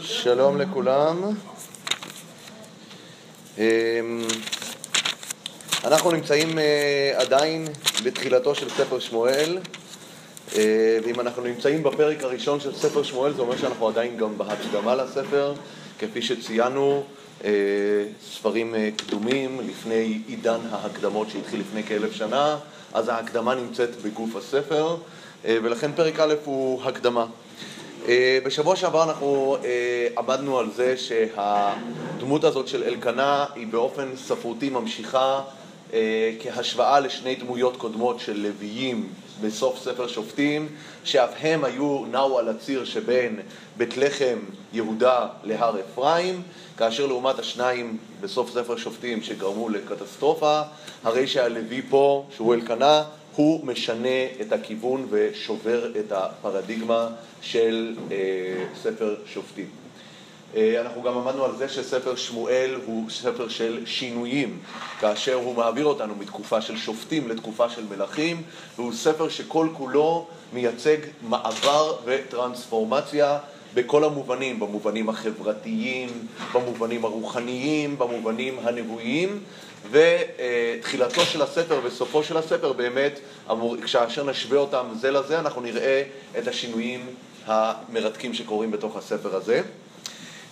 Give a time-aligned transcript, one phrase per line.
[0.00, 1.22] שלום לכולם.
[3.58, 3.62] אמ,
[5.84, 7.68] אנחנו נמצאים אה, עדיין
[8.04, 9.58] בתחילתו של ספר שמואל,
[10.56, 14.94] אה, ואם אנחנו נמצאים בפרק הראשון של ספר שמואל, זה אומר שאנחנו עדיין גם בהקדמה
[14.94, 15.54] לספר,
[15.98, 17.04] כפי שציינו,
[17.44, 17.50] אה,
[18.32, 22.58] ספרים קדומים לפני עידן ההקדמות שהתחיל לפני כאלף שנה,
[22.92, 24.96] אז ההקדמה נמצאת בגוף הספר,
[25.44, 27.26] ולכן פרק א' הוא הקדמה.
[28.08, 34.70] אה, בשבוע שעבר אנחנו אה, עמדנו על זה שהדמות הזאת של אלקנה היא באופן ספרותי
[34.70, 35.40] ממשיכה
[35.92, 39.08] אה, כהשוואה לשני דמויות קודמות של לוויים
[39.42, 40.68] בסוף ספר שופטים,
[41.04, 43.40] שאף הם היו נעו על הציר שבין
[43.76, 44.38] בית לחם
[44.72, 46.42] יהודה להר אפרים,
[46.76, 50.60] כאשר לעומת השניים בסוף ספר שופטים שגרמו לקטסטרופה,
[51.04, 53.02] הרי שהלוי פה, שהוא אלקנה,
[53.36, 57.08] הוא משנה את הכיוון ושובר את הפרדיגמה
[57.42, 58.16] של אה,
[58.82, 59.66] ספר שופטים.
[60.56, 64.58] אה, אנחנו גם עמדנו על זה שספר שמואל הוא ספר של שינויים,
[65.00, 68.42] כאשר הוא מעביר אותנו מתקופה של שופטים לתקופה של מלכים,
[68.76, 73.38] והוא ספר שכל כולו מייצג מעבר וטרנספורמציה
[73.74, 76.08] בכל המובנים, במובנים החברתיים,
[76.54, 79.40] במובנים הרוחניים, במובנים הנבואיים,
[79.90, 83.20] ותחילתו של הספר וסופו של הספר באמת,
[83.82, 86.02] כאשר נשווה אותם זה לזה, אנחנו נראה
[86.38, 87.06] את השינויים
[87.46, 89.62] המרתקים שקורים בתוך הספר הזה.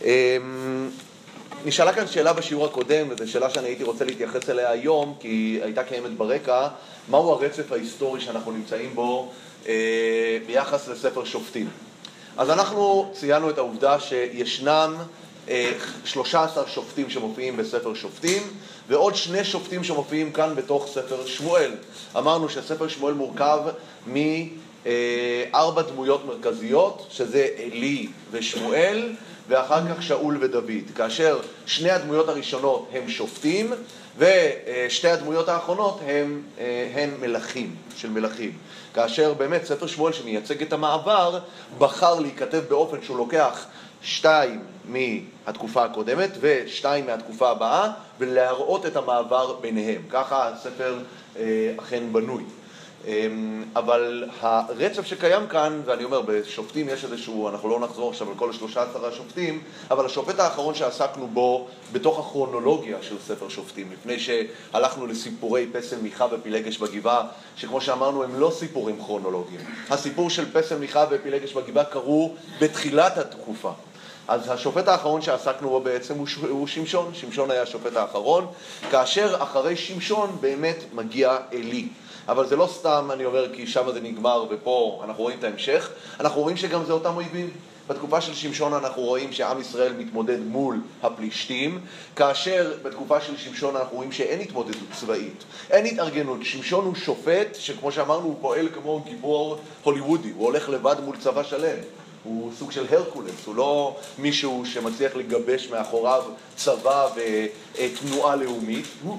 [0.05, 0.91] אמ,
[1.65, 5.83] נשאלה כאן שאלה בשיעור הקודם, וזו שאלה שאני הייתי רוצה להתייחס אליה היום, כי הייתה
[5.83, 6.69] קיימת ברקע,
[7.09, 9.33] מהו הרצף ההיסטורי שאנחנו נמצאים בו
[9.69, 11.69] אה, ביחס לספר שופטים.
[12.37, 14.95] אז אנחנו ציינו את העובדה שישנם
[16.05, 18.43] 13 אה, שופטים שמופיעים בספר שופטים,
[18.89, 21.73] ועוד שני שופטים שמופיעים כאן בתוך ספר שמואל.
[22.17, 23.59] אמרנו שספר שמואל מורכב
[24.07, 29.13] מארבע דמויות מרכזיות, שזה עלי ושמואל,
[29.49, 30.71] ואחר כך שאול ודוד.
[30.95, 33.73] כאשר שני הדמויות הראשונות הם שופטים,
[34.19, 36.43] ושתי הדמויות האחרונות הם,
[36.95, 38.53] הן מלכים, של מלכים.
[38.95, 41.39] כאשר באמת ספר שמואל שמייצג את המעבר,
[41.79, 43.67] בחר להיכתב באופן שהוא לוקח
[44.03, 50.03] שתיים מהתקופה הקודמת ושתיים מהתקופה הבאה, ולהראות את המעבר ביניהם.
[50.11, 50.99] ככה הספר
[51.37, 52.43] אה, אכן בנוי.
[53.07, 58.35] אמ, אבל הרצף שקיים כאן, ואני אומר, בשופטים יש איזשהו, אנחנו לא נחזור עכשיו על
[58.37, 64.19] כל השלושה עשרה השופטים, אבל השופט האחרון שעסקנו בו בתוך הכרונולוגיה של ספר שופטים, לפני
[64.19, 69.61] שהלכנו לסיפורי פסל מיכה ופילגש בגבעה, שכמו שאמרנו הם לא סיפורים כרונולוגיים.
[69.91, 73.73] הסיפור של פסל מיכה ופילגש בגבעה קרו בתחילת התקופה.
[74.31, 78.47] אז השופט האחרון שעסקנו בו בעצם הוא, הוא שמשון, שמשון היה השופט האחרון,
[78.91, 81.89] כאשר אחרי שמשון באמת מגיע עלי.
[82.29, 85.91] אבל זה לא סתם, אני אומר, כי שם זה נגמר ופה אנחנו רואים את ההמשך,
[86.21, 87.51] אנחנו רואים שגם זה אותם אויבים.
[87.89, 91.81] בתקופה של שמשון אנחנו רואים שעם ישראל מתמודד מול הפלישתים,
[92.17, 96.39] כאשר בתקופה של שמשון אנחנו רואים שאין התמודדות צבאית, אין התארגנות.
[96.43, 101.43] שמשון הוא שופט שכמו שאמרנו הוא פועל כמו גיבור הוליוודי, הוא הולך לבד מול צבא
[101.43, 101.77] שלם.
[102.25, 106.23] הוא סוג של הרקולס, הוא לא מישהו שמצליח לגבש מאחוריו
[106.57, 109.19] צבא ותנועה לאומית, הוא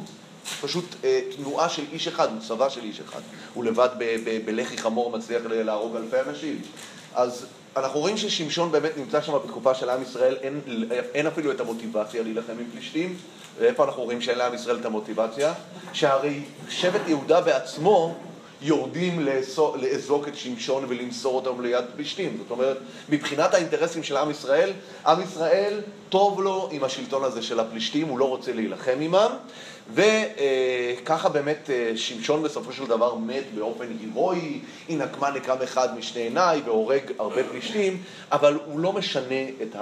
[0.62, 3.20] פשוט אה, תנועה של איש אחד, הוא צבא של איש אחד.
[3.54, 3.90] הוא לבד
[4.46, 6.62] בלחי חמור מצליח להרוג אלפי אנשים.
[7.16, 7.46] אז
[7.78, 10.62] אנחנו רואים ששמשון באמת נמצא שם בתקופה של עם ישראל, אין,
[11.14, 13.18] אין אפילו את המוטיבציה להילחם עם פלישתים,
[13.60, 15.54] ואיפה אנחנו רואים שאין לעם ישראל את המוטיבציה?
[15.94, 18.16] שהרי שבט יהודה בעצמו
[18.62, 19.28] יורדים
[19.76, 22.38] לאזוק את שמשון ולמסור אותם ליד פלישתים.
[22.38, 22.78] זאת אומרת,
[23.10, 24.72] מבחינת האינטרסים של עם ישראל,
[25.06, 29.32] עם ישראל טוב לו עם השלטון הזה של הפלישתים, הוא לא רוצה להילחם עמם,
[29.94, 36.22] וככה באמת אה, שמשון בסופו של דבר מת באופן הירואי, הנה קמה נקם אחד משני
[36.22, 39.76] עיניי והורג הרבה פלישתים, אבל הוא לא משנה את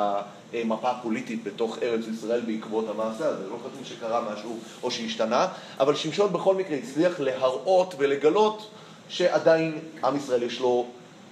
[0.53, 5.47] המפה הפוליטית בתוך ארץ ישראל בעקבות המעשה הזה, לא כתוב שקרה משהו או שהשתנה,
[5.79, 8.69] אבל שמשון בכל מקרה הצליח להראות ולגלות
[9.09, 10.85] שעדיין עם ישראל יש לו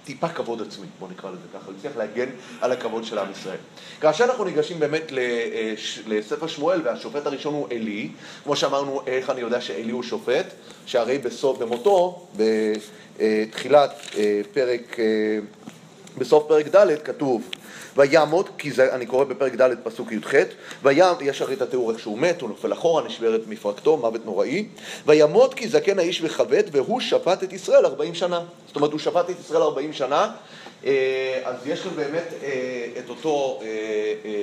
[0.08, 2.28] טיפה כבוד עצמי, בוא נקרא לזה ככה, הצליח להגן
[2.60, 3.56] על הכבוד של עם ישראל.
[4.00, 5.74] כאשר אנחנו ניגשים באמת אה,
[6.06, 8.08] לספר שמואל, והשופט הראשון הוא עלי,
[8.44, 10.46] כמו שאמרנו, איך אני יודע שעלי הוא שופט?
[10.86, 15.04] שהרי בסוף, במותו, בתחילת אה, פרק, אה,
[16.18, 17.42] בסוף פרק ד' כתוב
[17.96, 20.34] וימות, כי זה, אני קורא בפרק ד' פסוק י"ח,
[20.82, 24.66] וים, יש הרי את התיאור איך שהוא מת, הוא נופל אחורה, נשברת מפרקתו, מוות נוראי,
[25.06, 28.40] וימות כי זקן האיש וכבד, והוא שפט את ישראל ארבעים שנה.
[28.66, 30.30] זאת אומרת, הוא שפט את ישראל ארבעים שנה,
[30.84, 33.68] אה, אז יש לו באמת אה, את אותו אה,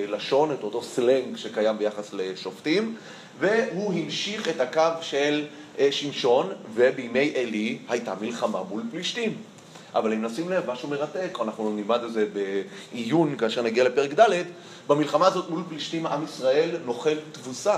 [0.07, 2.95] לשון, את אותו סלנג שקיים ביחס לשופטים,
[3.39, 5.45] והוא המשיך את הקו של
[5.91, 9.54] שמשון, ובימי עלי הייתה מלחמה מול פלישתים.
[9.95, 14.43] אבל אם נשים לב, משהו מרתק, אנחנו נלמד את זה בעיון כאשר נגיע לפרק ד',
[14.87, 17.77] במלחמה הזאת מול פלישתים עם ישראל נוחל תבוסה.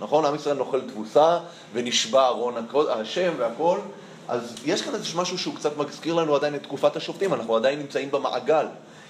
[0.00, 0.24] נכון?
[0.24, 1.38] עם ישראל נוחל תבוסה
[1.72, 2.54] ונשבע ארון
[2.90, 3.78] השם והכל.
[4.28, 7.78] אז יש כאן איזה משהו שהוא קצת מזכיר לנו עדיין את תקופת השופטים, אנחנו עדיין
[7.78, 8.66] נמצאים במעגל.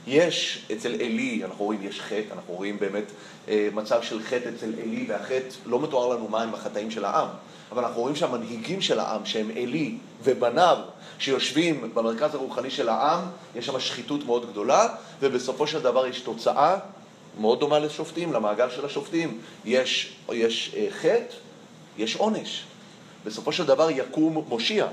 [0.09, 3.05] יש אצל עלי, אנחנו רואים, יש חטא, אנחנו רואים באמת
[3.49, 7.29] אה, מצב של חטא אצל עלי, והחטא, לא מתואר לנו מהם החטאים של העם,
[7.73, 9.95] אבל אנחנו רואים שהמנהיגים של העם, שהם עלי
[10.25, 10.79] ובניו,
[11.19, 13.21] שיושבים במרכז הרוחני של העם,
[13.57, 14.89] יש שם שחיתות מאוד גדולה,
[15.21, 16.77] ובסופו של דבר יש תוצאה
[17.41, 19.39] מאוד דומה לשופטים, למעגל של השופטים.
[19.65, 21.35] יש, יש אה, חטא,
[21.99, 22.65] יש עונש.
[23.25, 24.87] בסופו של דבר יקום מושיע,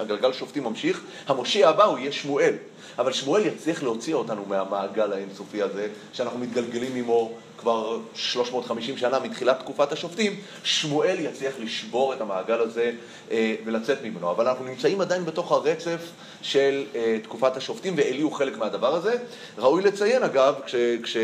[0.00, 2.54] הגלגל שופטים ממשיך, המושיע הבא הוא יהיה שמואל.
[3.00, 9.58] אבל שמואל יצליח להוציא אותנו מהמעגל האינסופי הזה, שאנחנו מתגלגלים עמו כבר 350 שנה מתחילת
[9.58, 12.92] תקופת השופטים, שמואל יצליח לשבור את המעגל הזה
[13.30, 14.30] אה, ולצאת ממנו.
[14.30, 16.00] אבל אנחנו נמצאים עדיין בתוך הרצף
[16.42, 19.14] של אה, תקופת השופטים, ועלי הוא חלק מהדבר הזה.
[19.58, 21.16] ראוי לציין, אגב, כש, כש,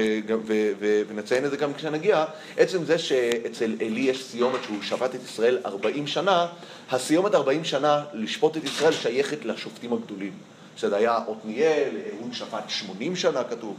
[0.47, 2.25] ו, ו, ונציין את זה גם כשנגיע,
[2.57, 6.47] עצם זה שאצל עלי יש סיומת שהוא שפט את ישראל 40 שנה,
[6.91, 10.56] הסיומת 40 שנה לשפוט את ישראל שייכת לשופטים הגדולים.
[10.77, 13.77] שזה היה עתניאל, אהוד שפט 80 שנה כתוב,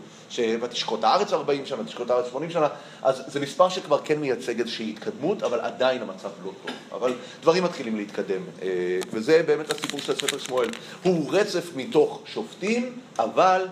[0.62, 2.68] ותשקוט הארץ 40 שנה, תשקוט הארץ 80 שנה,
[3.02, 6.72] אז זה מספר שכבר כן מייצג איזושהי התקדמות, אבל עדיין המצב לא טוב.
[6.92, 8.68] אבל דברים מתחילים להתקדם, אה,
[9.12, 10.70] וזה באמת הסיפור של ספר שמואל.
[11.04, 13.66] הוא רצף מתוך שופטים, אבל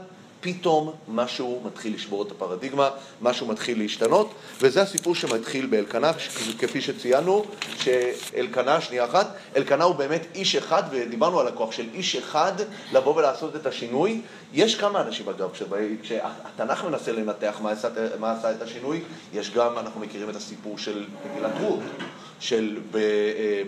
[0.45, 2.89] פתאום משהו מתחיל לשבור את הפרדיגמה,
[3.21, 6.11] משהו מתחיל להשתנות, וזה הסיפור שמתחיל באלקנה,
[6.59, 7.45] כפי שציינו,
[7.79, 12.51] שאלקנה, שנייה אחת, אלקנה הוא באמת איש אחד, ודיברנו על הכוח של איש אחד
[12.93, 14.21] לבוא ולעשות את השינוי.
[14.53, 15.49] יש כמה אנשים אגב,
[16.01, 17.89] כשהתנ"ך מנסה לנתח מה עשה,
[18.19, 19.01] מה עשה את השינוי,
[19.33, 21.79] יש גם, אנחנו מכירים את הסיפור של מגילת רות,
[22.39, 22.99] של אה,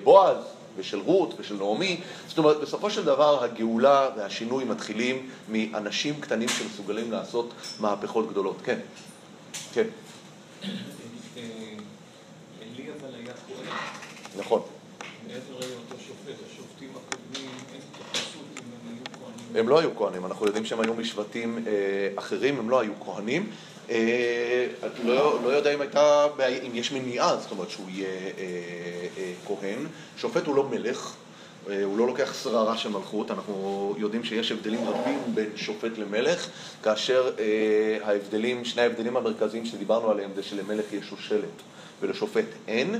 [0.03, 0.37] בועז,
[0.77, 2.01] ושל רות ושל נעמי.
[2.27, 8.57] זאת אומרת, בסופו של דבר הגאולה והשינוי מתחילים מאנשים קטנים שמסוגלים לעשות מהפכות גדולות.
[8.63, 8.79] כן,
[9.73, 9.87] כן.
[14.37, 14.61] נכון.
[19.55, 21.73] הם לא היו כהנים, אנחנו יודעים שהם היו משבטים אה,
[22.15, 23.49] אחרים, הם לא היו כהנים.
[23.89, 24.67] אה,
[25.03, 26.25] לא, לא יודע אם הייתה,
[26.67, 28.43] אם יש מניעה, זאת אומרת שהוא יהיה אה,
[29.17, 29.79] אה, כהן.
[30.17, 31.13] שופט הוא לא מלך,
[31.83, 36.47] הוא לא לוקח שררה של מלכות, אנחנו יודעים שיש הבדלים רבים בין שופט למלך,
[36.83, 37.31] כאשר
[38.03, 41.61] ההבדלים, שני ההבדלים המרכזיים שדיברנו עליהם זה שלמלך יש שושלת
[42.01, 42.99] ולשופט אין,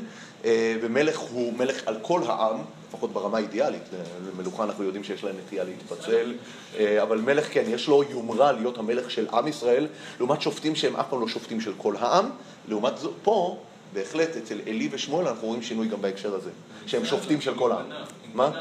[0.82, 2.58] ומלך הוא מלך על כל העם,
[2.88, 3.82] לפחות ברמה האידיאלית,
[4.28, 6.34] למלוכה אנחנו יודעים שיש לה נטייה להתפצל,
[6.78, 9.88] אה, אבל מלך כן, יש לו יומרה להיות המלך של עם ישראל,
[10.20, 12.30] לעומת שופטים שהם אף פעם לא שופטים של כל העם,
[12.68, 13.58] לעומת זאת פה,
[13.98, 16.50] בהחלט אצל עלי ושמואל אנחנו רואים שינוי גם בהקשר הזה,
[16.86, 17.86] שהם שופטים של כל העם.
[18.34, 18.52] מה?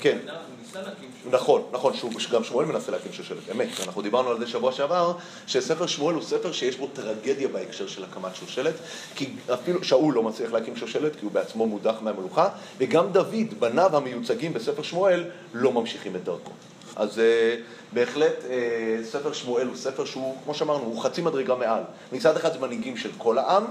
[0.00, 0.18] כן.
[1.30, 1.92] נכון, נכון,
[2.32, 3.68] גם שמואל מנסה להקים שושלת, אמת.
[3.86, 5.12] אנחנו דיברנו על זה שבוע שעבר,
[5.46, 8.74] שספר שמואל הוא ספר שיש בו טרגדיה בהקשר של הקמת שושלת,
[9.14, 12.48] כי אפילו שאול לא מצליח להקים שושלת, כי הוא בעצמו מודח מהמלוכה,
[12.78, 15.24] וגם דוד, בניו המיוצגים בספר שמואל,
[15.54, 16.52] לא ממשיכים את דרכו.
[16.96, 17.20] אז uh,
[17.92, 21.82] בהחלט uh, ספר שמואל הוא ספר שהוא, כמו שאמרנו, הוא חצי מדרגה מעל.
[22.12, 23.64] מצד אחד זה מנהיגים של כל העם,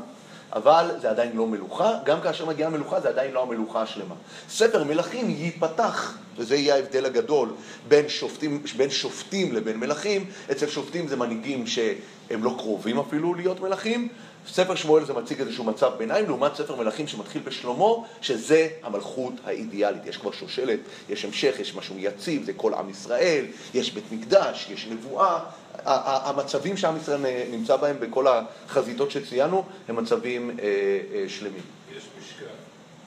[0.54, 4.16] אבל זה עדיין לא מלוכה, גם כאשר מגיעה מלוכה זה עדיין לא המלוכה השלמה.
[4.50, 7.50] ספר מלכים ייפתח, וזה יהיה ההבדל הגדול
[7.88, 13.60] בין שופטים, בין שופטים לבין מלכים, אצל שופטים זה מנהיגים שהם לא קרובים אפילו להיות
[13.60, 14.08] מלכים,
[14.48, 17.86] ספר שמואל זה מציג איזשהו מצב ביניים, לעומת ספר מלכים שמתחיל בשלמה,
[18.22, 20.06] שזה המלכות האידיאלית.
[20.06, 24.70] יש כבר שושלת, יש המשך, יש משהו יציב, זה כל עם ישראל, יש בית מקדש,
[24.70, 25.40] יש נבואה,
[25.86, 27.22] המצבים שעם ישראל
[27.52, 30.66] נמצא בהם בכל החזיתות שציינו הם מצבים אה,
[31.14, 31.62] אה, שלמים.
[31.98, 32.46] יש משקל.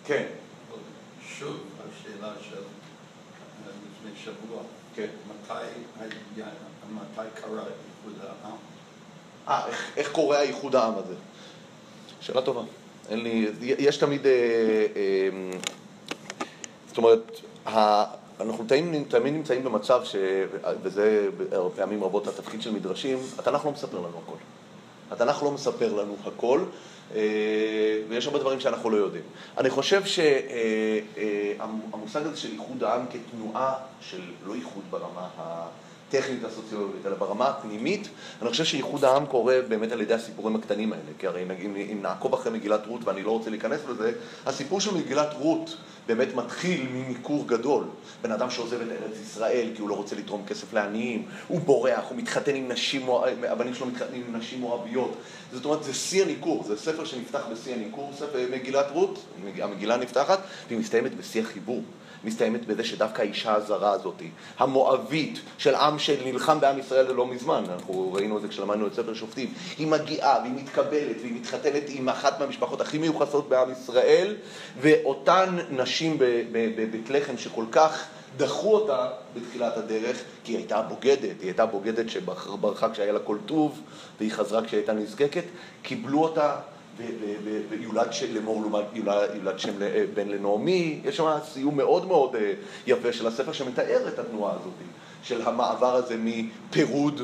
[0.05, 0.25] כן.
[1.39, 2.57] שוב, השאלה של
[3.67, 4.63] לפני שבוע.
[4.97, 5.07] כן.
[6.97, 8.57] מתי, קרה איחוד העם?
[9.49, 9.67] אה,
[9.97, 11.15] איך, קורה האיחוד העם הזה?
[12.21, 12.63] שאלה טובה.
[13.09, 14.33] אין לי, יש תמיד, אה,
[14.97, 15.59] אה,
[16.89, 17.41] זאת אומרת,
[18.41, 20.17] אנחנו תמיד, תמיד נמצאים במצב, ש...
[20.83, 21.29] וזה
[21.77, 24.37] פעמים רבות התפקיד של מדרשים, התנ"ך לא מספר לנו הכל.
[25.11, 26.61] התנ"ך לא מספר לנו הכל,
[27.15, 27.21] אה,
[28.09, 29.25] ויש הרבה דברים שאנחנו לא יודעים.
[29.59, 31.17] אני חושב שהמושג
[32.17, 35.67] אה, אה, הזה של איחוד העם כתנועה של לא איחוד ברמה ה...
[36.19, 38.09] הטכנית הסוציולוגית, אלא ברמה הפנימית,
[38.43, 41.99] אני חושב שייחוד העם קורה באמת על ידי הסיפורים הקטנים האלה, כי הרי אם, אם
[42.03, 44.13] נעקוב אחרי מגילת רות, ואני לא רוצה להיכנס לזה,
[44.47, 47.85] הסיפור של מגילת רות באמת מתחיל מניכור גדול.
[48.23, 52.05] בן אדם שעוזב את ארץ ישראל כי הוא לא רוצה לתרום כסף לעניים, הוא בורח,
[52.09, 53.07] הוא מתחתן עם נשים,
[53.49, 55.17] הבנים שלו מתחתנים עם נשים מואביות.
[55.53, 59.25] זאת אומרת, זה שיא הניכור, זה ספר שנפתח בשיא הניכור, ספר מגילת רות,
[59.63, 61.83] המגילה נפתחת, והיא מסתיימת בשיא החיבור.
[62.25, 64.23] מסתיימת בזה שדווקא האישה הזרה הזאת,
[64.59, 69.15] המואבית של עם שנלחם בעם ישראל לא מזמן, אנחנו ראינו את זה כשלמדנו את ספר
[69.15, 74.37] שופטים, היא מגיעה והיא מתקבלת והיא מתחתנת עם אחת מהמשפחות הכי מיוחסות בעם ישראל,
[74.81, 76.17] ואותן נשים
[76.53, 78.05] בבית לחם שכל כך
[78.37, 83.37] דחו אותה בתחילת הדרך, כי היא הייתה בוגדת, היא הייתה בוגדת שברחה כשהיה לה כל
[83.47, 83.81] טוב,
[84.19, 85.45] והיא חזרה כשהיא הייתה נזקקת,
[85.83, 86.57] קיבלו אותה
[87.69, 89.73] ויולד של לאמור לעומת יולד שם
[90.15, 92.53] בן לנעמי, יש שם סיום מאוד מאוד אה,
[92.87, 94.73] יפה של הספר שמתאר את התנועה הזאת,
[95.23, 97.21] של המעבר הזה מפירוד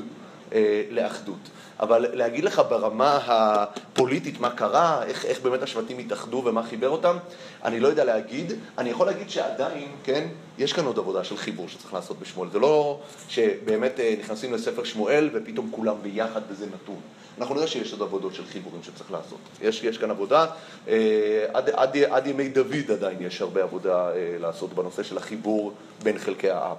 [0.53, 1.51] אה, לאחדות.
[1.81, 7.17] אבל להגיד לך ברמה הפוליטית מה קרה, איך, איך באמת השבטים התאחדו ומה חיבר אותם,
[7.65, 8.53] אני לא יודע להגיד.
[8.79, 12.49] אני יכול להגיד שעדיין, כן, יש כאן עוד עבודה של חיבור שצריך לעשות בשמואל.
[12.51, 17.01] זה לא שבאמת אה, נכנסים לספר שמואל ופתאום כולם ביחד וזה נתון.
[17.39, 19.39] אנחנו נראה שיש עוד עבודות של חיבורים שצריך לעשות.
[19.63, 20.47] יש, יש כאן עבודה,
[20.89, 25.73] אה, עד, עד, עד ימי דוד עדיין יש הרבה עבודה אה, לעשות בנושא של החיבור
[26.03, 26.77] בין חלקי העם.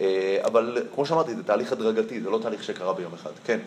[0.00, 3.30] אה, אבל כמו שאמרתי, זה תהליך הדרגתי, זה לא תהליך שקרה ביום אחד.
[3.44, 3.58] כן.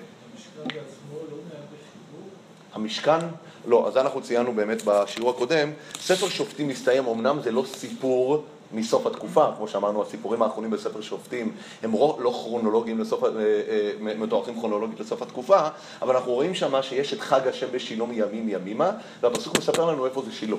[2.74, 3.28] המשכן לא?
[3.68, 9.08] לא, אז אנחנו ציינו באמת בשיעור הקודם, ספר שופטים מסתיים, אמנם זה לא סיפור מסוף
[9.08, 11.52] התקופה, כמו שאמרנו, הסיפורים האחרונים בספר שופטים
[11.84, 15.68] הם לא כרונולוגיים לסוף, אה, אה, מתוארכים כרונולוגית לסוף התקופה,
[16.02, 20.22] אבל אנחנו רואים שמה שיש את חג השם בשילה מימים ימימה, והפסוק מספר לנו איפה
[20.26, 20.58] זה שילה.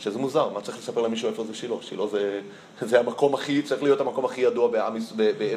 [0.00, 1.76] שזה מוזר, מה צריך לספר למישהו איפה זה שילה?
[1.80, 2.40] שילה זה,
[2.80, 4.96] זה המקום הכי, צריך להיות המקום הכי ידוע בעם,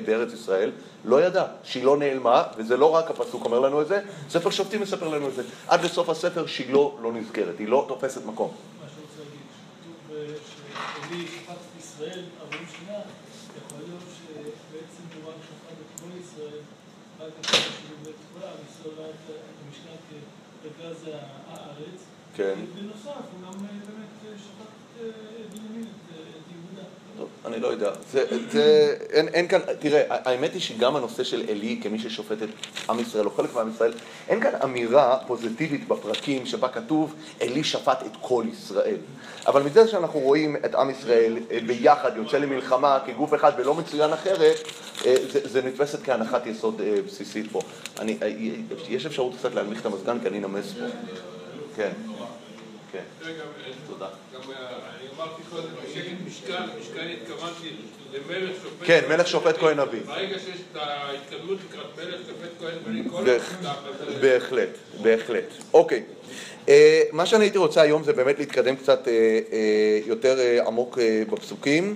[0.05, 0.71] בארץ ישראל.
[1.05, 5.07] לא ידע, שילה נעלמה, וזה לא רק הפסוק אומר לנו את זה, ספר שופטים מספר
[5.07, 5.43] לנו את זה.
[5.67, 8.51] עד לסוף הספר שילה לא נזכרת, היא לא תופסת מקום.
[8.81, 12.97] מה שאני רוצה להגיד, שכתוב שאלי שפט ישראל 40 שנה,
[13.57, 16.59] יכול להיות שבעצם הוא רק שפט את כל ישראל,
[17.19, 17.57] רק את כל
[18.69, 19.33] ישראל, את
[19.67, 21.07] המשנה כמרכז
[21.49, 21.99] הארץ.
[22.35, 22.59] כן.
[22.75, 24.12] בנוסף, הוא גם באמת
[26.51, 26.87] יהודה.
[27.17, 27.91] טוב, אני לא יודע.
[28.11, 32.49] זה, זה, אין, אין כאן, תראה, האמת היא שגם הנושא של עלי כמי ששופט את
[32.89, 33.93] עם ישראל, או חלק מעם ישראל,
[34.27, 38.97] אין כאן אמירה פוזיטיבית בפרקים שבה כתוב עלי שפט את כל ישראל.
[39.47, 44.13] אבל מזה שאנחנו רואים את עם ישראל אה, ביחד, יוצא למלחמה כגוף אחד ולא מצוין
[44.13, 44.55] אחרת,
[45.05, 47.61] אה, זה, זה נתפסת כהנחת יסוד אה, בסיסית פה.
[47.99, 48.17] אני,
[48.89, 50.85] יש אפשרות קצת להנמיך את המזגן כי אני נמס פה.
[51.75, 51.91] כן.
[52.93, 53.03] כן.
[53.87, 54.07] תודה.
[54.33, 55.67] אני אמרתי קודם,
[56.27, 57.69] משכן, משכן התכוונתי
[58.13, 58.87] למלך שופט...
[58.87, 60.01] כן, מלך שופט כהן נביא.
[60.05, 63.23] ברגע שיש את ההתקדמות לקראת מלך שופט כהן נביא, כל
[64.21, 64.69] בהחלט,
[65.01, 65.45] בהחלט.
[65.73, 66.03] אוקיי.
[66.69, 69.13] אה, מה שאני הייתי רוצה היום זה באמת להתקדם קצת אה,
[69.51, 70.97] אה, יותר עמוק
[71.31, 71.95] בפסוקים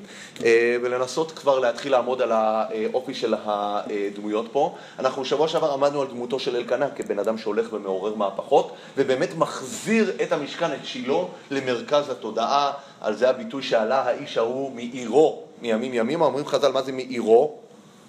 [0.81, 4.75] ולנסות כבר להתחיל לעמוד על האופי של הדמויות פה.
[4.99, 10.11] אנחנו שבוע שעבר עמדנו על דמותו של אלקנה כבן אדם שהולך ומעורר מהפכות ובאמת מחזיר
[10.23, 11.17] את המשכן, את שילה,
[11.51, 12.71] למרכז התודעה.
[13.01, 16.25] על זה הביטוי שעלה האיש ההוא מעירו מימים ימימה.
[16.25, 17.57] אומרים חז"ל מה זה מעירו?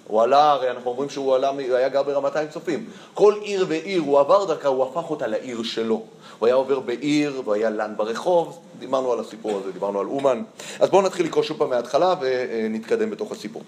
[0.09, 2.85] הוא עלה, הרי אנחנו אומרים שהוא עלה, היה גר ברמתיים צופים.
[3.13, 6.01] כל עיר ועיר הוא עבר דרכה, הוא הפך אותה לעיר שלו.
[6.39, 10.43] הוא היה עובר בעיר, והוא היה לן ברחוב, דיברנו על הסיפור הזה, דיברנו על אומן.
[10.79, 13.61] אז בואו נתחיל לקרוא שוב פעם מההתחלה ונתקדם בתוך הסיפור.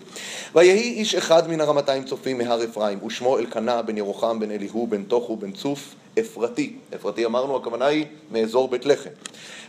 [0.55, 5.03] ויהי איש אחד מן הרמתיים צופים מהר אפרים, ושמו אלקנה בן ירוחם בן אליהו בן
[5.03, 6.75] תוכו בן צוף אפרתי.
[6.95, 9.09] אפרתי אמרנו, הכוונה היא מאזור בית לחם.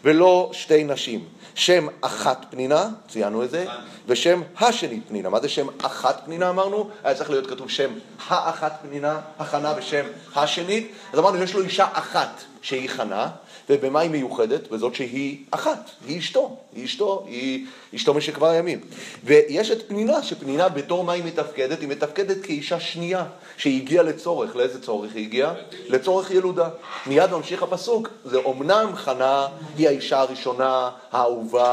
[0.04, 1.24] ולא שתי נשים.
[1.54, 3.64] שם אחת פנינה, ציינו את זה,
[4.06, 5.28] ושם השנית פנינה.
[5.28, 6.90] מה זה שם אחת פנינה אמרנו?
[7.04, 7.90] היה צריך להיות כתוב שם
[8.28, 10.04] האחת פנינה, הכנה ושם
[10.36, 10.92] השנית.
[11.12, 13.28] אז אמרנו, יש לו אישה אחת שהיא חנה,
[13.70, 14.70] ובמה היא מיוחדת?
[14.70, 18.80] בזאת שהיא אחת, היא אשתו, היא אשתו, היא אשתו משכבר הימים.
[19.24, 21.80] ויש את פנינה, שפנינה בתור מה היא מתפקדת?
[21.80, 23.24] היא מתפקדת כאישה שנייה,
[23.56, 24.56] שהיא הגיעה לצורך.
[24.56, 25.54] לאיזה צורך היא הגיעה?
[25.88, 26.68] לצורך ילודה.
[27.06, 31.72] מיד ממשיך הפסוק, זה אומנם חנה היא האישה הראשונה, האהובה,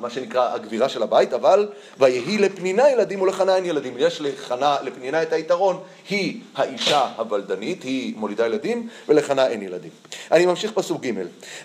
[0.00, 1.68] מה שנקרא הגבירה של הבית, אבל
[1.98, 3.94] ויהי לפנינה ילדים ולחנה אין ילדים.
[3.98, 9.90] יש לחנה, לפנינה את היתרון, היא האישה הוולדנית, היא מולידה ילדים, ולחנה אין ילדים.
[10.32, 11.12] אני ממשיך פסוק ג'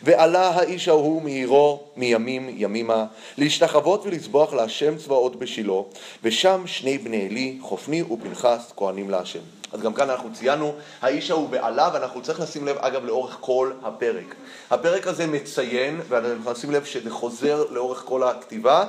[0.04, 3.03] ועלה האיש ההוא מעירו מימים ימימה
[3.38, 5.82] להשתחוות ולזבוח להשם צבאות בשילה
[6.24, 9.40] ושם שני בני עלי חופני ופנחס כהנים להשם.
[9.74, 13.72] אז גם כאן אנחנו ציינו, האיש ההוא בעלה, ואנחנו צריכים לשים לב, אגב, לאורך כל
[13.84, 14.36] הפרק.
[14.72, 18.86] הפרק הזה מציין, ואנחנו נשים לב שזה חוזר לאורך כל הכתיבה,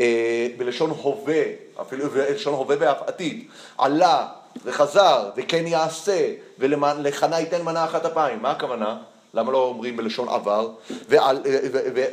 [0.00, 1.42] אה, בלשון הווה,
[1.80, 3.44] אפילו בלשון הווה ואף עתיד.
[3.78, 4.26] עלה
[4.64, 8.42] וחזר, וכן יעשה, ולחנה ייתן מנה אחת אפיים.
[8.42, 8.96] מה הכוונה?
[9.36, 10.70] למה לא אומרים בלשון עבר?
[11.08, 11.40] ועל,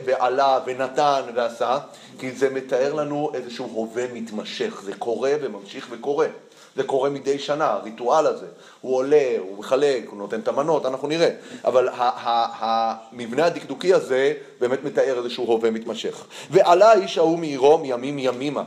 [0.06, 1.80] ועלה ונתן ועשה?
[2.20, 6.28] כי זה מתאר לנו איזשהו הווה מתמשך, זה קורה וממשיך וקורה.
[6.76, 8.46] זה קורה מדי שנה, הריטואל הזה.
[8.82, 11.30] הוא עולה, הוא מחלק, הוא נותן את המנות, אנחנו נראה.
[11.66, 16.26] אבל ה- ה- המבנה הדקדוקי הזה באמת מתאר איזשהו הווה מתמשך.
[16.52, 18.64] ועלה האיש ההוא מעירו מימים ימימה.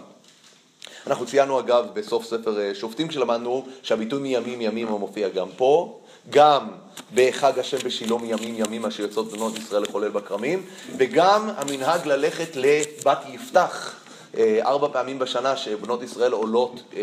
[1.06, 5.98] אנחנו ציינו אגב בסוף ספר אה, שופטים כשלמדנו שהביטוי מימים ימימה מופיע גם פה,
[6.30, 6.68] גם
[7.14, 10.62] בחג השם בשילה מימים ימימה שיוצאות בנות ישראל לחולל בכרמים,
[10.96, 13.94] וגם המנהג ללכת לבת יפתח.
[14.36, 17.02] אה, ארבע פעמים בשנה שבנות ישראל עולות אה,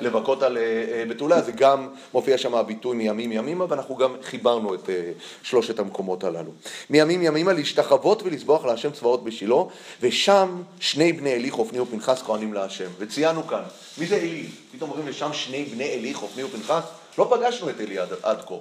[0.00, 4.90] לבכות על אה, בתולה, זה גם מופיע שם הביטוי מימים ימימה, ואנחנו גם חיברנו את
[5.42, 6.50] שלושת המקומות הללו.
[6.90, 9.56] מימים ימימה להשתחוות ולסבוח להשם צבאות בשילה,
[10.00, 12.88] ושם שני בני עלי חופני ופנחס כהנים להשם.
[12.98, 13.62] וציינו כאן,
[13.98, 14.46] מי זה עלי?
[14.72, 17.03] פתאום אומרים לשם שני בני עלי חופני ופנחס?
[17.18, 18.54] לא פגשנו את עלי עד, עד כה.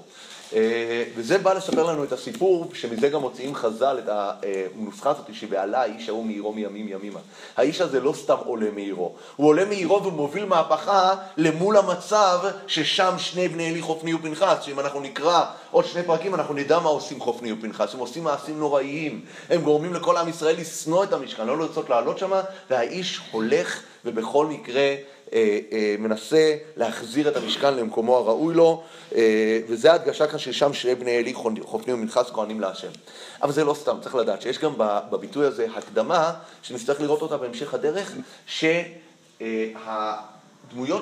[0.56, 5.82] אה, וזה בא לספר לנו את הסיפור, שמזה גם מוציאים חז"ל את הנוסחה הזאת, שבעלה
[5.82, 7.20] האיש ההוא מעירו מימים ימימה.
[7.58, 13.48] האיש הזה לא סתם עולה מעירו, הוא עולה מעירו ומוביל מהפכה למול המצב ששם שני
[13.48, 17.52] בני עלי חופני ופנחס, שאם אנחנו נקרא עוד שני פרקים אנחנו נדע מה עושים חופני
[17.52, 21.90] ופנחס, הם עושים מעשים נוראיים, הם גורמים לכל עם ישראל לשנוא את המשכן, לא לרצות
[21.90, 22.32] לעלות שם,
[22.70, 24.96] והאיש הולך ובכל מקרה
[26.00, 28.84] מנסה להחזיר את המשכן למקומו הראוי לו,
[29.16, 32.88] אה, וזה ההדגשה כאן ששם שני בני עלי חופני ומנחס כהנים להשם.
[33.42, 34.74] אבל זה לא סתם, צריך לדעת שיש גם
[35.12, 38.14] בביטוי הזה הקדמה, שנצטרך לראות אותה בהמשך הדרך,
[38.48, 39.46] שהדמויות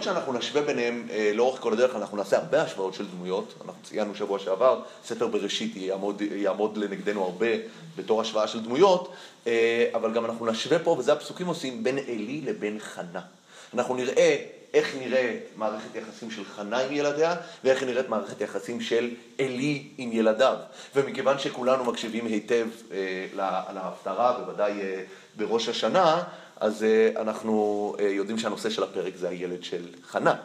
[0.04, 4.40] שאנחנו נשווה ביניהם לאורך כל הדרך, אנחנו נעשה הרבה השוואות של דמויות, אנחנו ציינו שבוע
[4.40, 7.48] שעבר, ספר בראשית יעמוד, יעמוד לנגדנו הרבה
[7.96, 9.14] בתור השוואה של דמויות,
[9.94, 13.22] אבל גם אנחנו נשווה פה, וזה הפסוקים עושים, בין עלי לבין חנה.
[13.74, 14.38] אנחנו נראה
[14.74, 19.10] איך נראה מערכת יחסים של חנה עם ילדיה, ואיך נראית מערכת יחסים של
[19.40, 20.56] עלי עם ילדיו.
[20.96, 23.26] ומכיוון שכולנו מקשיבים היטב אה,
[23.74, 25.04] להפטרה, בוודאי אה,
[25.38, 26.24] בראש השנה,
[26.60, 30.36] אז אה, אנחנו אה, יודעים שהנושא של הפרק זה הילד של חנה.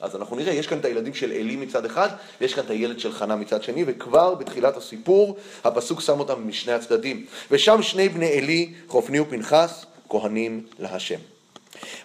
[0.00, 2.08] אז אנחנו נראה, יש כאן את הילדים של עלי מצד אחד,
[2.40, 6.72] ויש כאן את הילד של חנה מצד שני, וכבר בתחילת הסיפור הפסוק שם אותם משני
[6.72, 7.26] הצדדים.
[7.50, 11.18] ושם שני בני עלי, חופני ופנחס, כהנים להשם.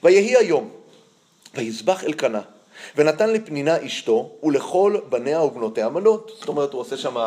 [0.03, 0.69] ויהי היום,
[1.55, 2.41] ויזבח אלקנה,
[2.95, 6.31] ונתן לפנינה אשתו ולכל בניה ובנותיה מנות.
[6.39, 7.17] זאת אומרת, הוא עושה שם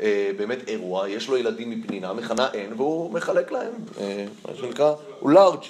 [0.00, 4.94] אה, באמת אירוע, יש לו ילדים מפנינה, מחנה אין, והוא מחלק להם, אה, מה שנקרא,
[5.20, 5.64] הוא לארג'.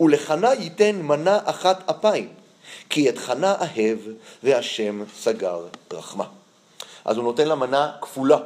[0.00, 2.28] ולחנה ייתן מנה אחת אפיים,
[2.90, 3.98] כי את חנה אהב,
[4.42, 6.24] והשם סגר רחמה.
[7.04, 8.38] אז הוא נותן לה מנה כפולה.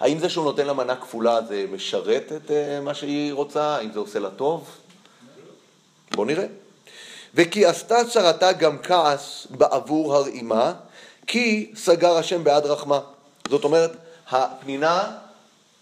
[0.00, 3.76] האם זה שהוא נותן לה מנה כפולה זה משרת את אה, מה שהיא רוצה?
[3.76, 4.70] האם זה עושה לה טוב?
[6.14, 6.46] בואו נראה.
[7.34, 10.72] וכי עשתה צרתה גם כעס בעבור הרעימה,
[11.26, 13.00] כי סגר השם בעד רחמה.
[13.48, 13.92] זאת אומרת,
[14.30, 15.16] הפנינה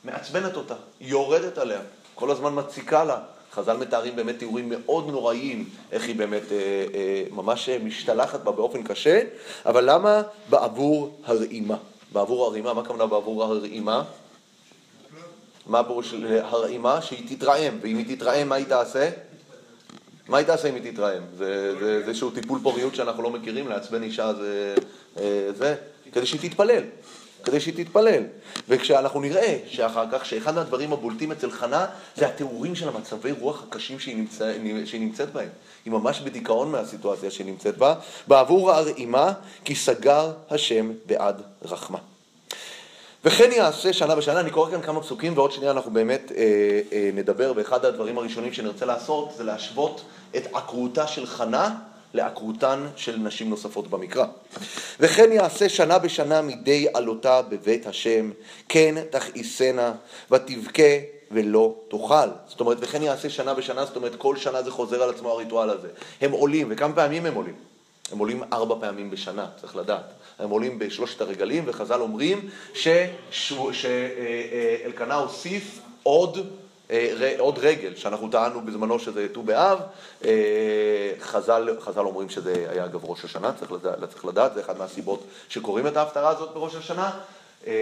[0.05, 1.81] מעצבנת אותה, יורדת עליה,
[2.15, 3.19] כל הזמן מציקה לה.
[3.55, 6.57] חז"ל מתארים באמת תיאורים מאוד נוראיים, איך היא באמת אה,
[6.95, 9.23] אה, ממש משתלחת בה באופן קשה,
[9.67, 11.77] אבל למה בעבור הרעימה?
[12.13, 14.03] בעבור הרעימה, מה הכוונה בעבור הרעימה?
[15.67, 16.03] מה עבור
[16.41, 17.03] הרעימה?
[17.03, 19.11] שהיא תתרעם, ואם היא תתרעם, מה היא תעשה?
[20.33, 21.23] מה היא תעשה אם היא תתרעם?
[21.39, 21.75] זה
[22.07, 24.75] איזשהו טיפול פוריות שאנחנו לא מכירים, לעצבן אישה זה...
[25.19, 25.75] אה, זה,
[26.13, 26.83] כדי שהיא תתפלל.
[27.45, 28.23] כדי שהיא תתפלל.
[28.69, 33.99] וכשאנחנו נראה שאחר כך, שאחד מהדברים הבולטים אצל חנה זה התיאורים של המצבי רוח הקשים
[33.99, 34.53] שהיא, נמצא,
[34.85, 35.49] שהיא נמצאת בהם.
[35.85, 37.95] היא ממש בדיכאון מהסיטואציה שהיא נמצאת בה.
[38.29, 39.33] בעבור הרעימה,
[39.65, 41.99] כי סגר השם בעד רחמה.
[43.25, 46.45] וכן יעשה שנה בשנה, אני קורא כאן כמה פסוקים ועוד שנייה אנחנו באמת אה,
[46.93, 50.05] אה, נדבר, ואחד הדברים הראשונים שנרצה לעשות זה להשוות
[50.37, 51.75] את עקרותה של חנה
[52.15, 54.25] לעקרותן של נשים נוספות במקרא.
[55.01, 58.31] וכן יעשה שנה בשנה מדי עלותה בבית השם,
[58.69, 59.93] כן תכעיסנה
[60.31, 60.93] ותבכה
[61.31, 62.29] ולא תאכל.
[62.49, 65.71] זאת אומרת, וכן יעשה שנה בשנה, זאת אומרת, כל שנה זה חוזר על עצמו הריטואל
[65.71, 65.89] הזה.
[66.21, 67.72] הם עולים, וכמה פעמים הם עולים?
[68.13, 70.13] הם עולים ארבע פעמים בשנה, צריך לדעת.
[70.39, 72.49] הם עולים בשלושת הרגלים, וחז"ל אומרים
[73.73, 76.39] שאלקנה הוסיף עוד,
[76.91, 79.79] אה, עוד רגל, שאנחנו טענו בזמנו שזה ט"ו באב,
[80.25, 84.79] אה, חז"ל, חז"ל אומרים שזה היה אגב ראש השנה, צריך לדעת, צריך לדעת, זה אחת
[84.79, 87.11] מהסיבות שקוראים את ההפטרה הזאת בראש השנה.
[87.67, 87.73] אמ,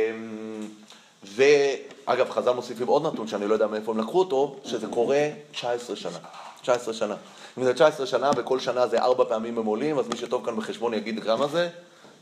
[1.25, 5.97] ואגב, חז"ל מוסיפים עוד נתון שאני לא יודע מאיפה הם לקחו אותו, שזה קורה 19
[5.97, 6.19] שנה.
[6.63, 7.15] 19 שנה.
[7.59, 10.57] אם זה 19 שנה וכל שנה זה ארבע פעמים הם עולים, אז מי שטוב כאן
[10.57, 11.69] בחשבון יגיד כמה זה?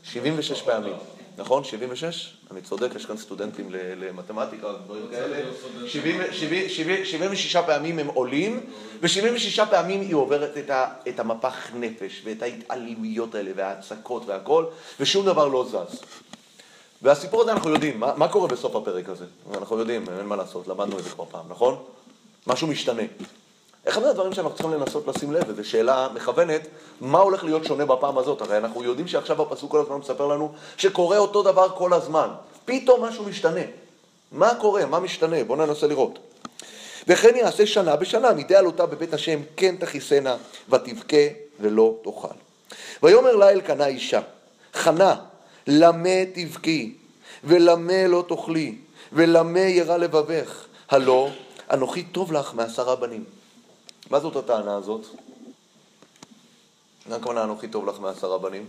[0.03, 0.93] 76 פעמים,
[1.37, 1.63] נכון?
[1.63, 2.33] 76?
[2.51, 5.37] אני צודק, יש כאן סטודנטים למתמטיקה, דברים כאלה.
[5.87, 8.59] 76 פעמים הם עולים,
[9.01, 10.57] ו-76 פעמים היא עוברת
[11.09, 14.65] את המפח נפש, ואת ההתעללויות האלה, וההצקות והכל,
[14.99, 16.01] ושום דבר לא זז.
[17.01, 19.25] והסיפור הזה אנחנו יודעים, מה, מה קורה בסוף הפרק הזה?
[19.53, 21.83] אנחנו יודעים, אין מה לעשות, למדנו את זה כבר פעם, נכון?
[22.47, 23.03] משהו משתנה.
[23.87, 26.67] אחד מהדברים שאנחנו צריכים לנסות לשים לב, וזו שאלה מכוונת,
[27.01, 28.41] מה הולך להיות שונה בפעם הזאת?
[28.41, 32.29] הרי אנחנו יודעים שעכשיו הפסוק כל הזמן מספר לנו שקורה אותו דבר כל הזמן.
[32.65, 33.61] פתאום משהו משתנה.
[34.31, 34.85] מה קורה?
[34.85, 35.43] מה משתנה?
[35.43, 36.19] בואו ננסה לראות.
[37.07, 40.35] וכן יעשה שנה בשנה, מדי עלותה בבית השם כן תכיסנה,
[40.69, 41.27] ותבכה
[41.59, 42.27] ולא תאכל.
[43.03, 44.21] ויאמר לה אלקנה אישה,
[44.73, 45.15] חנה,
[45.67, 46.95] למה תבכי,
[47.43, 48.75] ולמה לא תאכלי,
[49.13, 51.29] ולמה ירא לבבך, הלא
[51.71, 53.38] אנוכי טוב לך מעשרה בנים.
[54.09, 55.05] מה זאת הטענה הזאת?
[57.09, 58.65] מה הכוונה אנוכי טוב לך מעשרה בנים?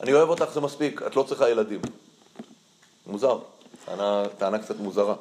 [0.00, 1.80] אני אוהב אותך, זה מספיק, את לא צריכה ילדים.
[3.06, 3.38] מוזר,
[4.38, 5.14] טענה, קצת מוזרה.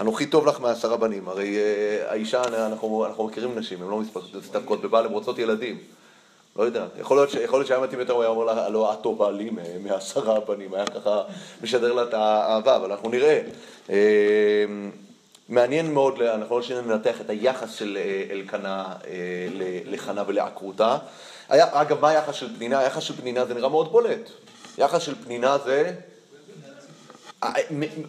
[0.00, 4.00] אנוכי טוב לך מעשרה בנים, הרי אה, האישה, אנחנו, מכירים נשים, הן לא
[4.38, 5.78] מסתפקות בבעל, הן רוצות ילדים.
[6.56, 9.50] לא יודע, יכול להיות, שהיה מתאים יותר, הוא היה אומר לה, לא, את טובה לי
[9.80, 11.22] מעשרה בנים, היה ככה
[11.62, 13.42] משדר לה את האהבה, אבל אנחנו נראה.
[15.52, 18.84] אה, מעניין מאוד, אנחנו לא שננתח את היחס של אה, אלקנה
[19.84, 20.98] לחנה ולעקרותה.
[21.48, 22.78] אגב, מה היחס של פנינה?
[22.78, 24.30] היחס של פנינה זה נראה מאוד בולט.
[24.78, 25.92] יחס של פנינה זה...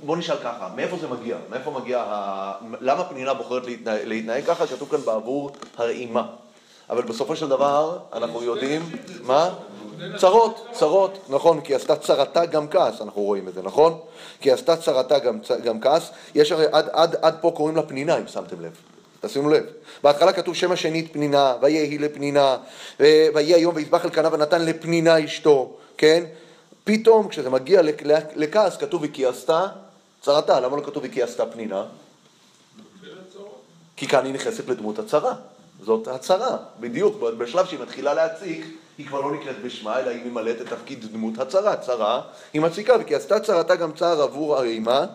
[0.04, 1.38] בוא נשאל ככה, מאיפה זה מגיע?
[1.50, 2.54] מאיפה מגיע ה...
[2.80, 4.68] למה פנינה בוחרת להתנהג ככה?
[4.68, 6.28] כתוב כאן בעבור הרעימה.
[6.94, 8.82] אבל בסופו של דבר, אנחנו יודעים,
[9.24, 9.50] מה?
[10.18, 14.00] צרות, צרות, נכון, כי עשתה צרתה גם כעס, אנחנו רואים את זה, נכון?
[14.42, 18.18] כי עשתה צרתה גם, גם כעס, יש הרי עד, עד, עד פה קוראים לה פנינה,
[18.18, 18.72] אם שמתם לב.
[19.22, 19.64] תשימו לב.
[20.04, 22.58] בהתחלה כתוב שם השנית פנינה, ויהי לפנינה,
[23.00, 26.24] ויהי היום ויזבח אלקנה ונתן לפנינה אשתו, כן?
[26.84, 27.82] פתאום כשזה מגיע
[28.36, 29.68] לכעס כתוב וכי עשתה
[30.22, 31.86] צרתה, למה לא כתוב וכי עשתה פנינה?
[33.96, 35.34] כי כאן היא נכנסת לדמות הצרה,
[35.82, 38.66] זאת הצרה, בדיוק, בשלב שהיא מתחילה להציק
[38.98, 42.22] היא כבר לא נקראת בשמה, אלא היא ממלאת את תפקיד דמות הצרה, צרה
[42.54, 45.06] היא מציקה, וכי עשתה צרתה גם צער עבור הרימה,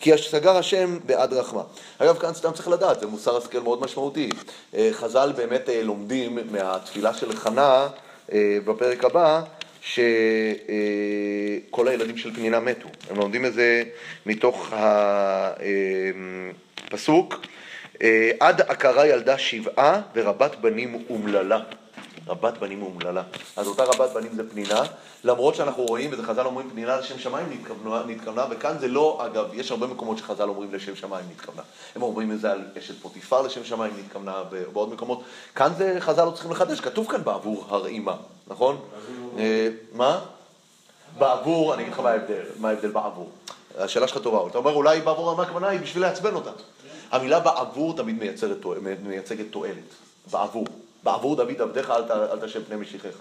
[0.00, 1.62] כי סגר השם בעד רחמה.
[1.98, 4.30] אגב, כאן סתם צריך לדעת, זה מוסר השכל מאוד משמעותי.
[4.74, 7.88] אה, חז"ל באמת אה, לומדים מהתפילה של חנה
[8.32, 9.42] אה, בפרק הבא,
[9.82, 12.88] שכל הילדים של פנינה מתו.
[13.10, 13.82] הם לומדים את זה
[14.26, 14.72] מתוך
[16.88, 17.34] הפסוק,
[18.40, 21.60] עד עקרה ילדה שבעה ורבת בנים אומללה.
[22.28, 23.22] רבת בנים אומללה.
[23.56, 24.82] אז אותה רבת בנים זה פנינה,
[25.24, 29.44] למרות שאנחנו רואים, וזה חז"ל אומרים פנינה לשם שמיים נתכוונה, נתכוונה, וכאן זה לא, אגב,
[29.54, 31.62] יש הרבה מקומות שחז"ל אומרים לשם שמיים נתכוונה.
[31.96, 35.22] הם אומרים את זה על אשת פוטיפר לשם שמיים נתכוונה, ובעוד מקומות.
[35.54, 38.80] כאן זה חז"ל לא צריכים לחדש, כתוב כאן בעבור הרעימה, נכון?
[39.38, 40.20] אה, מה?
[41.18, 43.30] בעבור, אני אגיד לך מה ההבדל, מה ההבדל בעבור.
[43.78, 46.50] השאלה שלך טובה, אתה אומר אולי בעבור הרעימה הכוונה היא בשביל לעצבן אותה.
[47.10, 48.16] המילה בעבור תמיד
[49.02, 49.94] מייצגת תועלת,
[50.30, 50.66] בעבור.
[51.02, 53.16] בעבור דוד עבדיך אל תשב פני משיחיך.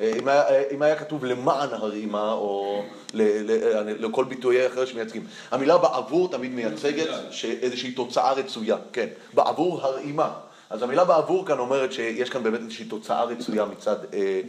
[0.00, 2.82] אה, אם היה, אה, אם היה כתוב למען הרימה, או
[3.14, 5.26] ל, ל, אה, לכל ביטויי אחר שמייצגים.
[5.50, 7.08] המילה בעבור תמיד מייצגת
[7.44, 10.32] איזושהי תוצאה רצויה, כן, בעבור הרימה.
[10.70, 14.40] אז המילה בעבור כאן אומרת שיש כאן באמת איזושהי תוצאה רצויה מצד אה,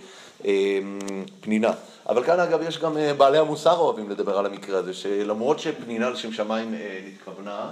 [0.46, 0.80] אה,
[1.42, 1.72] פנינה.
[2.10, 6.34] אבל כאן אגב יש גם בעלי המוסר אוהבים לדבר על המקרה הזה, שלמרות שפנינה לשם
[6.34, 7.70] שמיים אה, נתכוונה,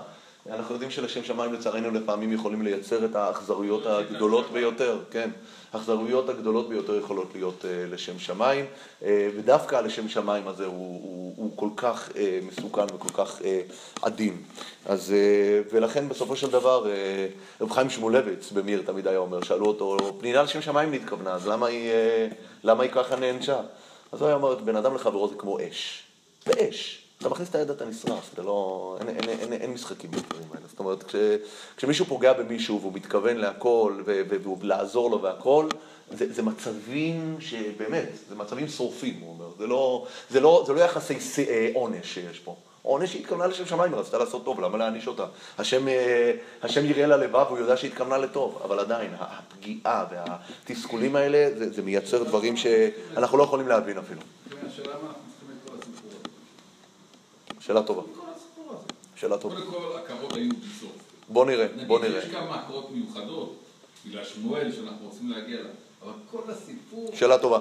[0.52, 5.30] אנחנו יודעים שלשם שמיים לצערנו לפעמים יכולים לייצר את האכזרויות הגדולות ביותר, כן,
[5.74, 8.66] האכזרויות הגדולות ביותר יכולות להיות uh, לשם שמיים,
[9.02, 9.06] uh,
[9.38, 12.16] ודווקא לשם שמיים הזה הוא, הוא, הוא כל כך uh,
[12.48, 13.44] מסוכן וכל כך uh,
[14.02, 14.38] עדין.
[14.86, 19.66] אז, uh, ולכן בסופו של דבר, uh, רב חיים שמואלביץ במיר תמיד היה אומר, שאלו
[19.66, 23.60] אותו, פנינה לשם שמיים נתכוונה, אז למה היא, uh, למה היא ככה נענשה?
[24.12, 26.04] אז הוא היה אומר, בן אדם לחברו זה כמו אש,
[26.46, 27.05] זה אש.
[27.20, 28.98] אתה מכניס את היד אתה נשרף, זה לא...
[29.00, 30.68] אין, אין, אין, אין משחקים בדברים האלה.
[30.68, 31.16] זאת אומרת, כש,
[31.78, 35.68] כשמישהו פוגע במישהו והוא מתכוון להכל ולעזור לו והכל,
[36.12, 39.52] זה, זה מצבים שבאמת, זה מצבים שורפים, הוא אומר.
[39.60, 42.56] זה לא, זה לא, זה לא יחסי אה, עונש שיש פה.
[42.82, 45.26] עונש שהיא התכוונה לשם שמיים, היא רצתה לעשות טוב, למה להעניש אותה?
[45.58, 46.32] השם, אה,
[46.64, 51.72] השם יראה לה לבב, הוא יודע שהיא התכוונה לטוב, אבל עדיין, הפגיעה והתסכולים האלה, זה,
[51.72, 54.22] זה מייצר דברים שאנחנו לא יכולים להבין אפילו.
[54.68, 55.12] השאלה מה
[57.66, 58.02] שאלה טובה.
[59.16, 59.56] שאלה טובה.
[59.56, 60.92] קודם כל, הכרות היו בסוף.
[61.30, 62.20] בוא נראה, בוא נראה.
[62.20, 63.56] נגיד, יש כמה הכרות מיוחדות,
[64.06, 65.72] בגלל שמואל שאנחנו רוצים להגיע אליו.
[66.04, 67.12] אבל כל הסיפור...
[67.14, 67.60] שאלה טובה,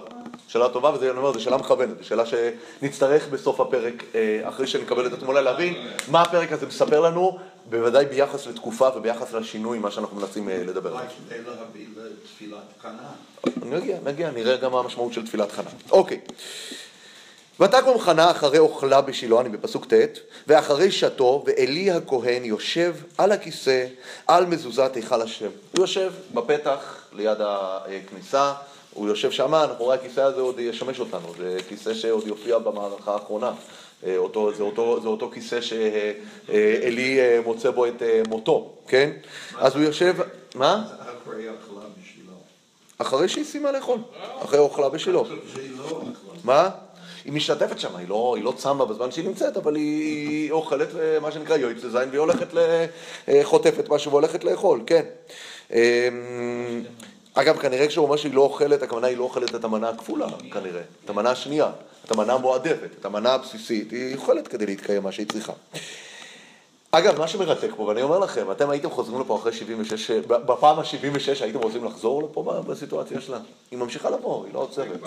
[0.49, 4.67] שאלה טובה, וזה, אני אומר, זו שאלה מכוונת, זו שאלה שנצטרך בסוף הפרק, אה, אחרי
[4.67, 5.75] שנקבל את התמונה, להבין
[6.11, 7.39] מה הפרק הזה מספר לנו,
[7.71, 11.11] בוודאי ביחס לתקופה וביחס לשינוי, מה שאנחנו מנסים אה, לדבר עליו.
[13.65, 15.71] נגיע, נגיע, נראה גם מה המשמעות של תפילת חנה.
[15.91, 16.21] אוקיי.
[17.61, 23.87] ותקום חנה אחרי אוכלה בשילה, אני בפסוק ט', ואחרי שתו, ואלי הכהן יושב על הכיסא,
[24.27, 25.49] על מזוזת היכל השם.
[25.73, 28.53] הוא יושב בפתח ליד הכניסה,
[28.95, 33.13] הוא יושב שם, אנחנו רואים הכיסא הזה עוד ישמש אותנו, זה כיסא שעוד יופיע במערכה
[33.13, 33.53] האחרונה.
[34.07, 39.11] אה, אותו, זה, אותו, זה אותו כיסא שעלי אה, מוצא בו את אה, מותו, כן?
[39.59, 40.17] אז הוא יושב,
[40.55, 40.85] מה?
[42.99, 43.99] אחרי שהיא סיימה לאכול,
[44.43, 45.13] אחרי אוכלה בשילה.
[45.13, 46.03] לא.
[46.45, 46.71] מה?
[47.25, 51.21] היא משתתפת שם, היא לא, היא לא צמה בזמן שהיא נמצאת, אבל היא, אוכלת, אה,
[51.21, 52.57] מה שנקרא, יועץ לזין, והיא הולכת,
[53.29, 55.05] אה, חוטפת משהו והולכת לאכול, כן.
[55.73, 55.77] אמ,
[57.35, 60.83] אגב, כנראה כשהוא אומר שהיא לא אוכלת, הכוונה היא לא אוכלת את המנה הכפולה, כנראה.
[61.05, 61.71] את המנה השנייה,
[62.05, 65.53] את המנה המועדפת, את המנה הבסיסית, היא אוכלת כדי להתקיים מה שהיא צריכה.
[66.99, 71.43] אגב, מה שמרתק פה, ואני אומר לכם, אתם הייתם חוזרים לפה אחרי 76, בפעם ה-76
[71.45, 73.39] הייתם רוצים לחזור לפה בסיטואציה שלה?
[73.71, 75.01] היא ממשיכה לבוא, היא לא עוצרת.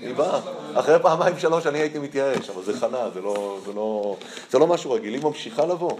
[0.00, 0.40] היא באה.
[0.74, 4.16] אחרי פעמיים שלוש אני הייתי מתייאש, אבל זה חנה, זה לא, זה לא,
[4.50, 5.90] זה לא משהו רגיל, היא ממשיכה לבוא.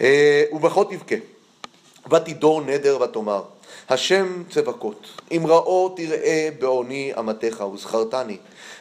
[0.00, 1.16] אה, ובכל תבכה,
[2.10, 3.42] ותדור נדר ותאמר,
[3.88, 8.36] השם צבקות, אם ראו תראה בעוני אמתך וזכרתני,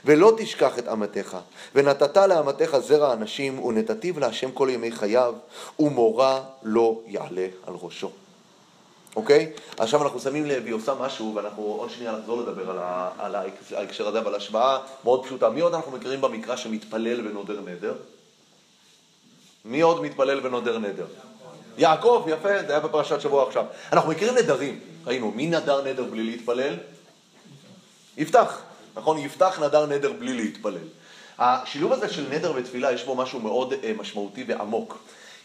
[0.06, 1.38] ולא תשכח את אמתך,
[1.76, 5.34] ונתת לאמתך זרע אנשים, ונתתיו להשם כל ימי חייו,
[5.80, 8.12] ומורא לא יעלה על ראשו.
[9.16, 9.52] אוקיי?
[9.78, 13.36] עכשיו אנחנו שמים לב, היא עושה משהו, ואנחנו עוד שנייה נחזור לדבר על, ה, על
[13.76, 15.50] ההקשר הזה, אבל השוואה מאוד פשוטה.
[15.50, 17.94] מי עוד אנחנו מכירים במקרא שמתפלל ונודר נדר?
[19.66, 21.06] מי עוד מתפלל ונודר נדר?
[21.78, 23.66] יעקב, יפה, זה היה בפרשת שבוע עכשיו.
[23.94, 26.74] אנחנו מכירים נדרים, ראינו, מי נדר נדר בלי להתפלל?
[28.18, 28.62] יפתח,
[28.96, 29.18] נכון?
[29.18, 30.88] יפתח נדר נדר בלי להתפלל.
[31.40, 34.98] השילוב הזה של נדר ותפילה יש בו משהו מאוד אה, משמעותי ועמוק.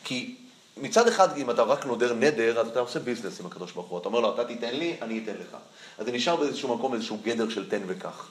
[0.04, 0.34] כי
[0.76, 3.98] מצד אחד, אם אתה רק נודר נדר, אז אתה עושה ביזנס עם הקדוש ברוך הוא.
[3.98, 5.56] אתה אומר לו, אתה תיתן לי, אני אתן לך.
[5.98, 8.28] אז זה נשאר באיזשהו מקום איזשהו גדר של תן וקח.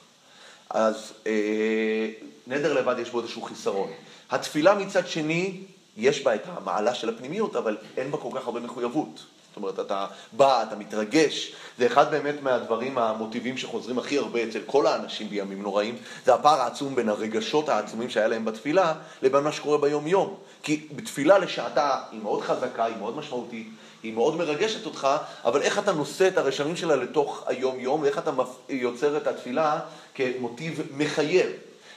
[0.70, 2.08] אז אה,
[2.46, 3.90] נדר לבד יש בו איזשהו חיסרון.
[4.30, 5.60] התפילה מצד שני,
[5.96, 9.20] יש בה את המעלה של הפנימיות, אבל אין בה כל כך הרבה מחויבות.
[9.50, 11.52] זאת אומרת, אתה בא, אתה מתרגש.
[11.78, 16.60] זה אחד באמת מהדברים המוטיבים שחוזרים הכי הרבה אצל כל האנשים בימים נוראים, זה הפער
[16.60, 20.36] העצום בין הרגשות העצומים שהיה להם בתפילה, לבין מה שקורה ביום-יום.
[20.62, 23.68] כי בתפילה לשעתה היא מאוד חזקה, היא מאוד משמעותית,
[24.02, 25.08] היא מאוד מרגשת אותך,
[25.44, 28.30] אבל איך אתה נושא את הרשמים שלה לתוך היום-יום, ואיך אתה
[28.68, 29.80] יוצר את התפילה
[30.14, 31.50] כמוטיב מחייב.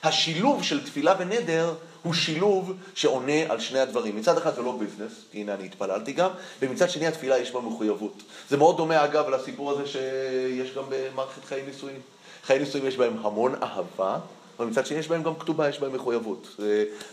[0.04, 4.16] השילוב של תפילה ונדר הוא שילוב שעונה על שני הדברים.
[4.16, 6.30] מצד אחד זה לא ביזנס, כי הנה אני התפללתי גם,
[6.62, 8.24] ומצד שני התפילה יש בה מחויבות.
[8.50, 12.00] זה מאוד דומה אגב לסיפור הזה שיש גם במערכת חיי נישואין.
[12.44, 14.18] חיי נישואין יש בהם המון אהבה,
[14.60, 16.56] אבל מצד שני יש בהם גם כתובה, יש בהם מחויבות.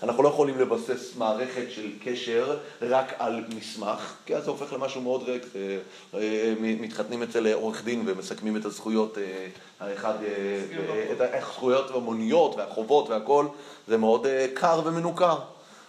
[0.03, 5.01] אנחנו לא יכולים לבסס מערכת של קשר רק על מסמך, כי אז זה הופך למשהו
[5.01, 5.43] מאוד ריק.
[5.53, 5.79] זה-
[6.15, 9.47] אה, מתחתנים אצל עורך דין ומסכמים את הזכויות, אה,
[9.81, 13.47] האחד, אה, אה, את הזכויות המוניות והחובות והכל,
[13.89, 15.39] זה מאוד אה, קר ומנוכר.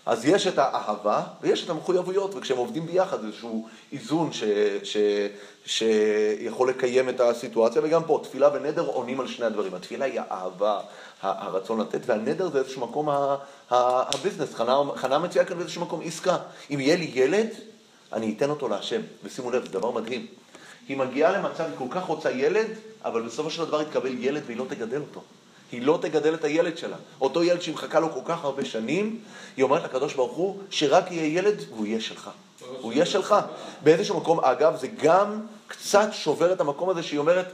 [0.05, 4.43] אז יש את האהבה ויש את המחויבויות, וכשהם עובדים ביחד איזשהו איזון ש,
[4.83, 4.97] ש,
[5.65, 9.73] שיכול לקיים את הסיטואציה, וגם פה תפילה ונדר עונים על שני הדברים.
[9.73, 10.79] התפילה היא האהבה,
[11.21, 13.09] הרצון לתת, והנדר זה איזשהו מקום
[13.69, 14.53] הביזנס.
[14.53, 16.37] חנה, חנה מציעה כאן באיזשהו מקום עסקה.
[16.71, 17.47] אם יהיה לי ילד,
[18.13, 19.01] אני אתן אותו להשם.
[19.23, 20.25] ושימו לב, זה דבר מדהים.
[20.87, 22.67] היא מגיעה למצב, היא כל כך רוצה ילד,
[23.05, 25.21] אבל בסופו של דבר יתקבל ילד והיא לא תגדל אותו.
[25.71, 26.97] היא לא תגדל את הילד שלה.
[27.21, 29.19] אותו ילד שהיא מחכה לו כל כך הרבה שנים,
[29.57, 32.29] היא אומרת לקדוש ברוך הוא, שרק יהיה ילד והוא יהיה שלך.
[32.81, 33.36] הוא יהיה שלך.
[33.84, 37.45] באיזשהו מקום, אגב, זה גם קצת שובר את המקום הזה שהיא אומרת,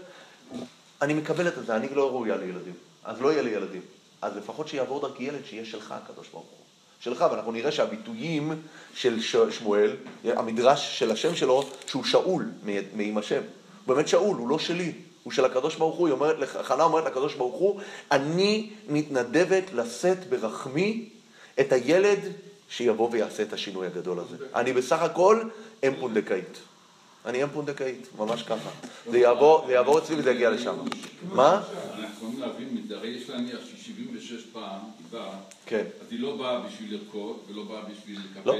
[1.02, 2.74] אני מקבלת את זה, אני לא ראויה לילדים.
[3.04, 3.82] אז לא יהיה לי ילדים.
[4.22, 6.58] אז לפחות שיעבור דרכי ילד שיהיה שלך, הקדוש ברוך הוא.
[7.00, 8.62] שלך, ואנחנו נראה שהביטויים
[8.94, 12.46] של שמואל, המדרש של השם שלו, שהוא שאול
[12.94, 13.42] מעם השם.
[13.86, 14.94] הוא באמת שאול, הוא לא שלי,
[15.28, 16.10] הוא של הקדוש ברוך הוא.
[16.10, 17.80] אומרת, חנה אומרת לקדוש ברוך הוא,
[18.12, 21.10] אני מתנדבת לשאת ברחמי
[21.60, 22.20] את הילד
[22.70, 24.36] שיבוא ויעשה את השינוי הגדול הזה.
[24.56, 25.42] אני בסך הכל
[25.84, 26.60] אם פונדקאית.
[27.26, 28.70] אני אם פונדקאית, ממש ככה.
[29.10, 30.76] זה יעבור, זה יעבור אצלי וזה יגיע לשם.
[31.34, 31.62] מה?
[32.00, 35.84] אנחנו יכולים להבין, הרי יש להניח ש-76 פעם היא באה, כן.
[36.02, 38.56] אז היא לא באה בשביל לרקוד ולא באה בשביל לא.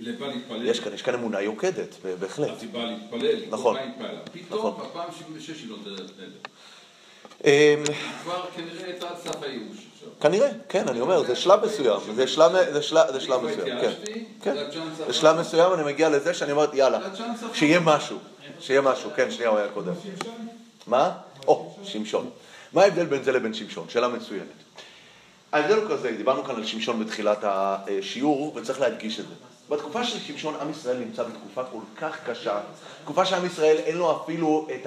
[0.00, 0.66] להתפלל.
[0.66, 2.50] יש כאן, יש כאן אמונה יוקדת, בהחלט.
[2.50, 3.76] אז היא באה להתפלל, היא נכון.
[3.76, 4.20] התפללה.
[4.32, 4.86] פתאום נכון.
[4.86, 6.06] בפעם 76 היא לא נדר.
[7.44, 7.50] אמ,
[7.88, 9.76] היא כבר כנראה הייתה סף הייאוש.
[10.20, 12.52] כנראה, כן, אני אומר, זה שלב מסוים, זה שלב,
[13.44, 13.92] מסוים, כן.
[14.42, 14.54] כן.
[15.06, 15.12] זה.
[15.12, 16.98] שלב מסוים, אני מגיע לזה שאני אומרת, יאללה.
[17.54, 18.18] שיהיה משהו,
[18.60, 19.92] שיהיה משהו, כן, שנייה, הוא היה קודם.
[20.86, 21.12] מה?
[21.46, 22.30] או, שמשון.
[22.72, 23.88] מה ההבדל בין זה לבין שמשון?
[23.88, 24.46] שאלה מצוינת.
[25.52, 29.34] ההבדל הוא כזה, דיברנו כאן על שמשון בתחילת השיעור, וצריך להדגיש את זה.
[29.68, 32.60] בתקופה של שמשון, עם ישראל נמצא בתקופה כל כך קשה,
[33.04, 34.86] תקופה שעם ישראל אין לו אפילו את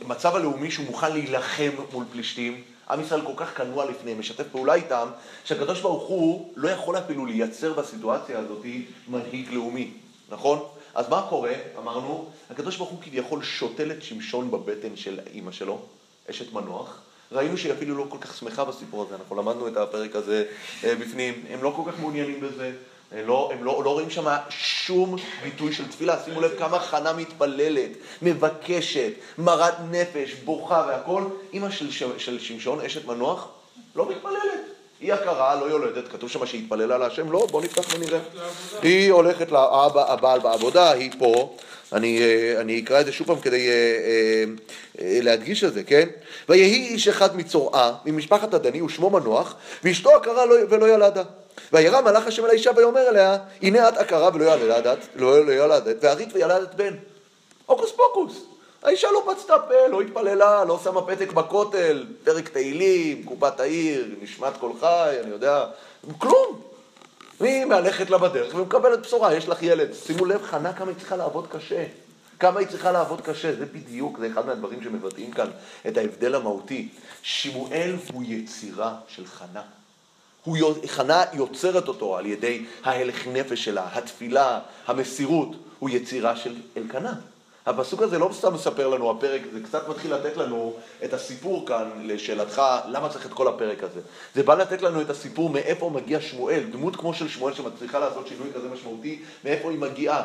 [0.00, 2.62] המצב הלאומי שהוא מוכן להילחם מול פלישתים.
[2.90, 5.08] עם ישראל כל כך כנוע לפניהם, משתף פעולה איתם,
[5.44, 8.66] שהקדוש ברוך הוא לא יכול אפילו לייצר בסיטואציה הזאת
[9.08, 9.90] מנהיג לאומי,
[10.30, 10.58] נכון?
[10.94, 11.52] אז מה קורה?
[11.78, 15.80] אמרנו, הקדוש ברוך הוא כביכול שותל את שמשון בבטן של אימא שלו,
[16.30, 16.98] אשת מנוח.
[17.32, 20.44] ראינו שהיא אפילו לא כל כך שמחה בסיפור הזה, אנחנו למדנו את הפרק הזה
[20.84, 22.72] אה, בפנים, הם לא כל כך מעוניינים בזה,
[23.14, 27.12] הם לא, הם לא, לא רואים שם שום ביטוי של תפילה, שימו לב כמה חנה
[27.12, 27.90] מתפללת,
[28.22, 31.24] מבקשת, מרת נפש, בוכה והכל.
[31.52, 33.48] אימא של, של שמשון, אשת מנוח,
[33.96, 34.72] לא מתפללת.
[35.00, 38.18] היא הכרה, לא יולדת, כתוב שם שהיא התפללה להשם, לא, בוא נפתח ונראה.
[38.82, 41.56] היא הולכת לבעל בעבודה, היא פה,
[41.92, 43.74] אני, אה, אני אקרא את זה שוב פעם כדי אה,
[45.00, 46.08] אה, להדגיש את זה, כן?
[46.48, 51.22] ויהי איש אחד מצורעה, ממשפחת הדני, ושמו מנוח, ואשתו הכרה לא, ולא ילדה.
[51.72, 55.96] וירא מלאך השם אל האישה ויאמר אליה, הנה את עקרה ולא ילדת, לא, לא ילדת,
[56.00, 56.94] והרית וילדת בן.
[57.66, 58.44] הוקוס פוקוס.
[58.82, 64.52] האישה לא פצתה פה, לא התפללה, לא שמה פתק בכותל, פרק תהילים, קופת העיר, נשמת
[64.60, 65.64] כל חי, אני יודע,
[66.18, 66.60] כלום.
[67.40, 69.92] היא מהלכת לה בדרך ומקבלת בשורה, יש לך ילד.
[69.94, 71.84] שימו לב, חנה, כמה היא צריכה לעבוד קשה.
[72.38, 75.50] כמה היא צריכה לעבוד קשה, זה בדיוק, זה אחד מהדברים שמבטאים כאן
[75.88, 76.88] את ההבדל המהותי.
[77.22, 79.62] שמואל הוא יצירה של חנה.
[80.44, 87.14] הוא, חנה יוצרת אותו על ידי ההלך נפש שלה, התפילה, המסירות, הוא יצירה של אלקנה.
[87.66, 90.74] הפסוק הזה לא סתם מספר לנו הפרק, זה קצת מתחיל לתת לנו
[91.04, 94.00] את הסיפור כאן, לשאלתך, למה צריך את כל הפרק הזה.
[94.34, 98.28] זה בא לתת לנו את הסיפור מאיפה מגיע שמואל, דמות כמו של שמואל שמצליחה לעשות
[98.28, 100.22] שינוי כזה משמעותי, מאיפה היא מגיעה.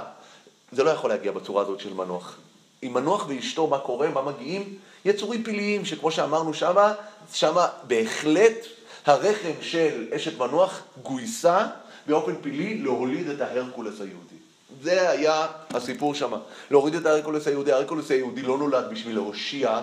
[0.72, 2.38] זה לא יכול להגיע בצורה הזאת של מנוח.
[2.82, 4.78] עם מנוח ואשתו, מה קורה, מה מגיעים?
[5.06, 6.94] יצורים פלאיים, שכמו שאמרנו שמה,
[7.34, 8.77] שמה בהחלט
[9.08, 11.68] הרחם של אשת מנוח גויסה
[12.08, 14.36] באופן פלאי להוליד את ההרקולס היהודי.
[14.82, 16.32] זה היה הסיפור שם.
[16.72, 17.72] להוריד את ההרקולס היהודי.
[17.72, 19.82] ההרקולס היהודי לא נולד בשביל להושיע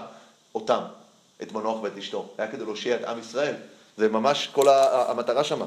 [0.55, 0.81] אותם,
[1.43, 2.29] את מנוח ואת אשתו.
[2.39, 3.55] היה כדי להושיע את עם ישראל.
[3.97, 5.61] זה ממש כל המטרה שם.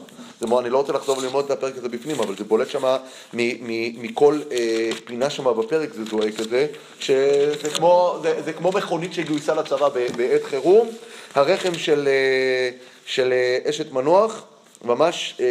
[0.60, 2.98] אני לא רוצה לחזור וללמוד את הפרק הזה בפנים, אבל זה בולט שם
[3.34, 6.68] מכל אה, פינה שם בפרק, זה זועק את זה,
[7.00, 10.90] שזה כמו, זה, זה כמו מכונית שגויסה לצבא בעת חירום.
[11.36, 12.70] הרחם של, אה,
[13.08, 14.44] של אה, אשת מנוח,
[14.84, 15.46] ממש, אה,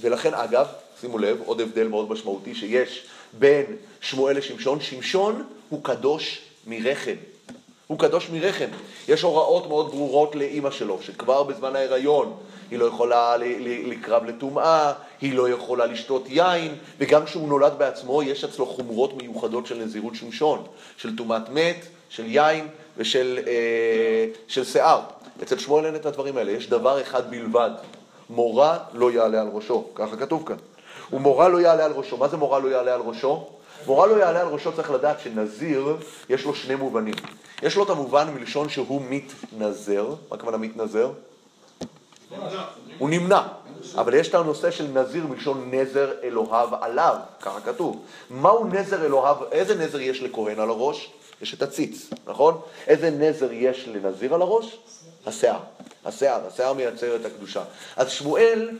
[0.00, 0.66] ולכן אגב,
[1.00, 3.06] שימו לב, עוד הבדל מאוד משמעותי שיש
[3.38, 3.64] בין
[4.00, 7.14] שמואל לשמשון, שמשון הוא קדוש מרחם.
[7.86, 8.68] הוא קדוש מרחם.
[9.08, 12.36] יש הוראות מאוד ברורות לאימא שלו, שכבר בזמן ההיריון
[12.70, 13.36] היא לא יכולה
[13.86, 19.66] לקרב לטומאה, היא לא יכולה לשתות יין, וגם כשהוא נולד בעצמו יש אצלו חומרות מיוחדות
[19.66, 20.64] של נזירות שמשון,
[20.96, 25.00] של טומאת מת, של יין ושל אה, של שיער.
[25.42, 27.70] אצל שמואל אין את הדברים האלה, יש דבר אחד בלבד,
[28.30, 30.56] מורה לא יעלה על ראשו, ככה כתוב כאן.
[31.12, 32.16] ומורה לא יעלה על ראשו.
[32.16, 33.46] מה זה מורה לא יעלה על ראשו?
[33.86, 35.96] מורה לא יעלה על ראשו צריך לדעת שנזיר,
[36.28, 37.14] יש לו שני מובנים.
[37.62, 40.08] יש לו את המובן מלשון שהוא מתנזר.
[40.08, 41.10] מה הכוונה מתנזר?
[42.98, 43.42] הוא נמנע.
[43.94, 48.02] אבל יש את הנושא של נזיר מלשון נזר אלוהיו עליו, ככה כתוב.
[48.30, 51.10] מהו נזר אלוהיו, איזה נזר יש לכהן על הראש?
[51.42, 52.60] יש את הציץ, נכון?
[52.86, 54.78] איזה נזר יש לנזיר על הראש?
[55.26, 55.60] השיער.
[56.04, 57.62] השיער, השיער מייצר את הקדושה.
[57.96, 58.70] אז שמואל,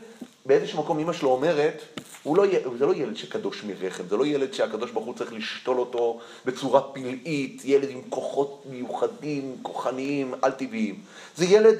[0.45, 1.81] באיזשהו מקום אמא שלו אומרת,
[2.25, 2.45] לא,
[2.79, 6.81] זה לא ילד שקדוש מרחם, זה לא ילד שהקדוש ברוך הוא צריך לשתול אותו בצורה
[6.81, 11.01] פלאית, ילד עם כוחות מיוחדים, כוחניים, על-טבעיים.
[11.35, 11.75] זה ילד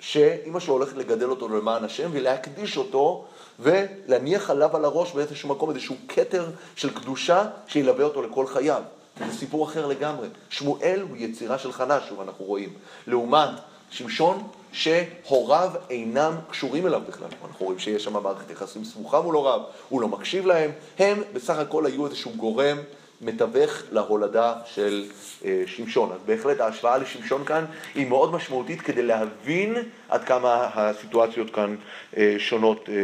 [0.00, 3.24] שאימא שלו הולכת לגדל אותו למען השם ולהקדיש אותו
[3.60, 6.46] ולהניח עליו על הראש באיזשהו מקום איזשהו כתר
[6.76, 8.82] של קדושה שילווה אותו לכל חייו.
[9.26, 10.28] זה סיפור אחר לגמרי.
[10.50, 12.72] שמואל הוא יצירה של חנה, שוב אנחנו רואים.
[13.06, 13.50] לעומת
[13.90, 17.28] שמשון שהוריו אינם קשורים אליו בכלל.
[17.44, 21.58] אנחנו רואים שיש שם מערכת יחסים סמוכה מול הוריו, הוא לא מקשיב להם, הם בסך
[21.58, 22.78] הכל היו איזשהו גורם
[23.20, 25.04] מתווך להולדה של
[25.44, 26.12] אה, שמשון.
[26.12, 29.76] אז בהחלט ההשוואה לשמשון כאן היא מאוד משמעותית כדי להבין
[30.08, 31.76] עד כמה הסיטואציות כאן
[32.16, 32.94] אה, שונות אה,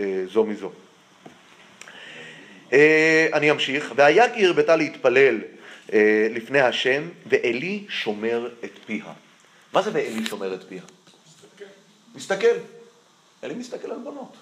[0.00, 0.70] אה, זו מזו.
[2.72, 3.92] אה, אני אמשיך.
[3.96, 5.40] והיה כי הרבתה להתפלל
[5.92, 9.04] אה, לפני השם, ואלי שומר את פיה.
[9.74, 10.82] מה זה ואלי שומר את פיה?
[12.14, 12.56] מסתכל.
[13.44, 14.32] אלי מסתכל על בנות.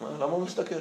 [0.00, 0.74] למה הוא מסתכל?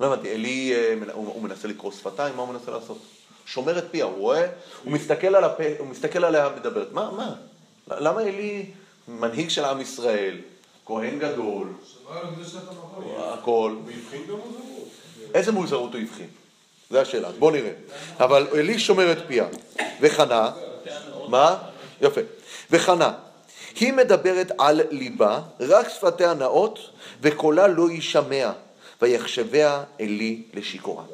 [0.00, 2.98] לא הבנתי, אלי, אה, הוא מנסה לקרוא שפתיים, מה הוא מנסה לעשות?
[3.46, 4.46] שומר את פיה, הוא רואה,
[4.84, 6.92] הוא מסתכל, על הפה, הוא מסתכל עליה מדברת.
[6.92, 7.34] מה, מה?
[7.88, 8.70] למה אלי
[9.08, 10.36] מנהיג של עם ישראל,
[10.86, 11.72] כהן גדול,
[13.18, 13.76] הכל.
[14.30, 14.88] הוא.
[15.34, 16.28] איזה מוזרות הוא הבחין?
[16.90, 17.72] זו השאלה, בוא נראה.
[18.16, 19.46] אבל אלי שומר את פיה.
[20.00, 20.50] וחנה,
[21.28, 21.67] מה?
[22.00, 22.20] יפה.
[22.70, 23.12] וחנה,
[23.80, 26.78] היא מדברת על ליבה, רק שפתיה נאות,
[27.22, 28.50] וקולה לא יישמע,
[29.02, 31.04] ויחשביה אלי לשיכורה.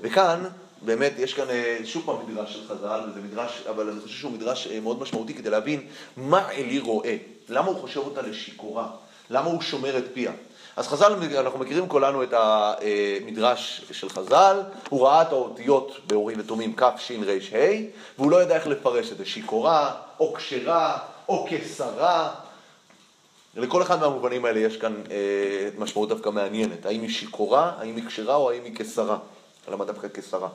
[0.00, 0.44] וכאן,
[0.82, 4.32] באמת, יש כאן אה, שוב פעם מדרש של חז"ל, וזה מדרש, אבל אני חושב שהוא
[4.32, 7.16] מדרש אה, מאוד משמעותי כדי להבין מה אלי רואה,
[7.48, 8.88] למה הוא חושב אותה לשיכורה,
[9.30, 10.32] למה הוא שומר את פיה.
[10.76, 16.76] אז חז"ל, אנחנו מכירים כולנו את המדרש של חז"ל, הוא ראה את האותיות באורים ותומים
[16.76, 17.58] כ', ש', ר', ה',
[18.18, 20.98] והוא לא ידע איך לפרש את זה, שיכורה, או כשרה,
[21.28, 22.34] או כשרה.
[23.56, 28.04] לכל אחד מהמובנים האלה יש כאן אה, משמעות דווקא מעניינת, האם היא שיכורה, האם היא
[28.06, 29.18] כשרה או האם היא כשרה.
[29.68, 30.48] למה דווקא כשרה?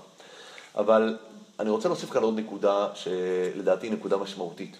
[0.76, 1.17] אבל
[1.59, 4.78] אני רוצה להוסיף כאן עוד נקודה, שלדעתי היא נקודה משמעותית.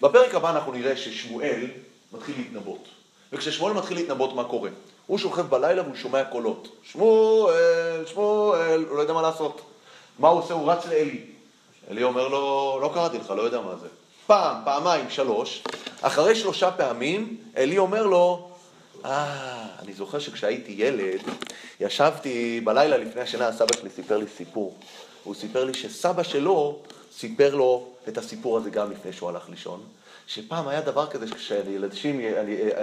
[0.00, 1.66] בפרק הבא אנחנו נראה ששמואל
[2.12, 2.88] מתחיל להתנבאות.
[3.32, 4.70] וכששמואל מתחיל להתנבאות, מה קורה?
[5.06, 6.68] הוא שוכב בלילה והוא שומע קולות.
[6.82, 9.60] שמואל, שמואל, הוא לא יודע מה לעשות.
[10.18, 10.54] מה הוא עושה?
[10.54, 11.20] הוא רץ לאלי.
[11.90, 13.88] אלי אומר לו, לא קראתי לך, לא יודע מה זה.
[14.26, 15.62] פעם, פעמיים, שלוש.
[16.02, 18.48] אחרי שלושה פעמים, אלי אומר לו,
[19.04, 21.20] אה, אני זוכר שכשהייתי ילד,
[21.80, 24.76] ישבתי בלילה לפני השינה, הסבא שלי סיפר לי סיפור.
[25.24, 26.78] הוא סיפר לי שסבא שלו
[27.12, 29.80] סיפר לו את הסיפור הזה גם לפני שהוא הלך לישון,
[30.26, 32.20] שפעם היה דבר כזה כשאנשים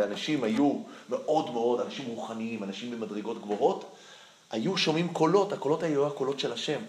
[0.04, 0.74] אנשים היו
[1.10, 3.96] מאוד מאוד, אנשים רוחניים, אנשים במדרגות גבוהות,
[4.52, 6.80] היו שומעים קולות, הקולות היו הקולות של השם.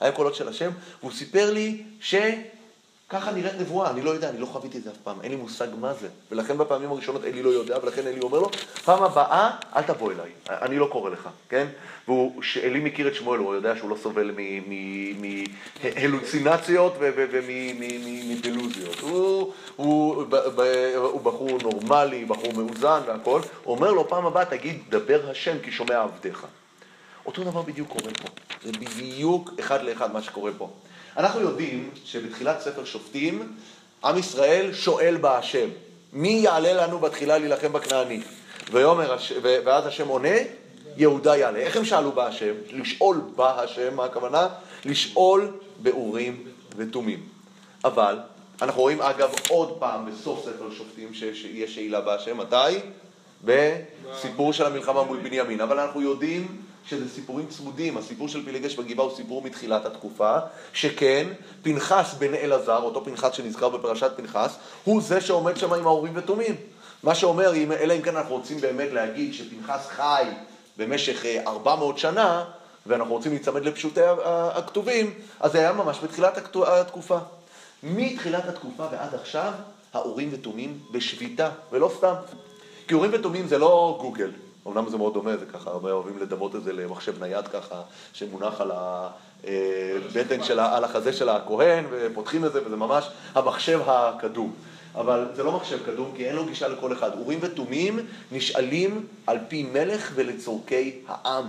[0.00, 0.70] היה קולות של השם,
[1.00, 2.14] והוא סיפר לי ש...
[3.08, 5.36] ככה נראית נבואה, אני לא יודע, אני לא חוויתי את זה אף פעם, אין לי
[5.36, 6.08] מושג מה זה.
[6.32, 8.50] ולכן בפעמים הראשונות אלי לא יודע, ולכן אלי אומר לו,
[8.84, 11.66] פעם הבאה, אל תבוא אליי, אני לא קורא לך, כן?
[12.08, 14.30] ואלי מכיר את שמואל, הוא יודע שהוא לא סובל
[15.80, 18.98] מהלוצינציות ומדלוזיות.
[19.76, 20.24] הוא
[21.22, 23.42] בחור נורמלי, בחור מאוזן והכול.
[23.66, 26.46] אומר לו, פעם הבאה תגיד, דבר השם כי שומע עבדיך.
[27.26, 28.28] אותו דבר בדיוק קורה פה.
[28.62, 30.70] זה בדיוק אחד לאחד מה שקורה פה.
[31.16, 33.52] אנחנו יודעים שבתחילת ספר שופטים,
[34.04, 35.68] עם ישראל שואל בהשם,
[36.12, 38.20] מי יעלה לנו בתחילה להילחם בכנעני?
[38.72, 40.36] ויאמר, ואז השם עונה,
[40.96, 41.58] יהודה יעלה.
[41.58, 42.54] איך הם שאלו בהשם?
[42.70, 44.48] לשאול בהשם, מה הכוונה?
[44.84, 45.50] לשאול
[45.82, 46.44] באורים
[46.76, 47.22] ותומים.
[47.84, 48.18] אבל,
[48.62, 52.78] אנחנו רואים אגב עוד פעם בסוף ספר שופטים שיש שאלה בהשם, מתי?
[53.44, 55.60] בסיפור של המלחמה מול בנימין.
[55.60, 60.38] אבל אנחנו יודעים שזה סיפורים צמודים, הסיפור של פילגש בגבעה הוא סיפור מתחילת התקופה,
[60.72, 61.28] שכן,
[61.62, 66.54] פנחס בן אלעזר, אותו פנחס שנזכר בפרשת פנחס, הוא זה שעומד שם עם האורים ותומים.
[67.02, 70.24] מה שאומר, אלא אם כן אנחנו רוצים באמת להגיד שפנחס חי
[70.76, 72.44] במשך 400 אה, שנה,
[72.86, 77.18] ואנחנו רוצים להיצמד לפשוטי הכתובים, אז זה היה ממש בתחילת התקופה.
[77.82, 79.52] מתחילת התקופה ועד עכשיו,
[79.92, 82.14] האורים ותומים בשביתה, ולא סתם.
[82.88, 84.30] כי אורים ותומים זה לא גוגל,
[84.66, 88.60] אמנם זה מאוד דומה, זה ככה, הרבה אוהבים לדמות את זה למחשב נייד ככה, שמונח
[88.60, 94.52] על הבטן של, על החזה של הכהן, ופותחים את זה, וזה ממש המחשב הקדום.
[94.94, 97.18] אבל זה לא מחשב קדום, כי אין לו גישה לכל אחד.
[97.18, 101.44] אורים ותומים נשאלים על פי מלך ולצורכי העם.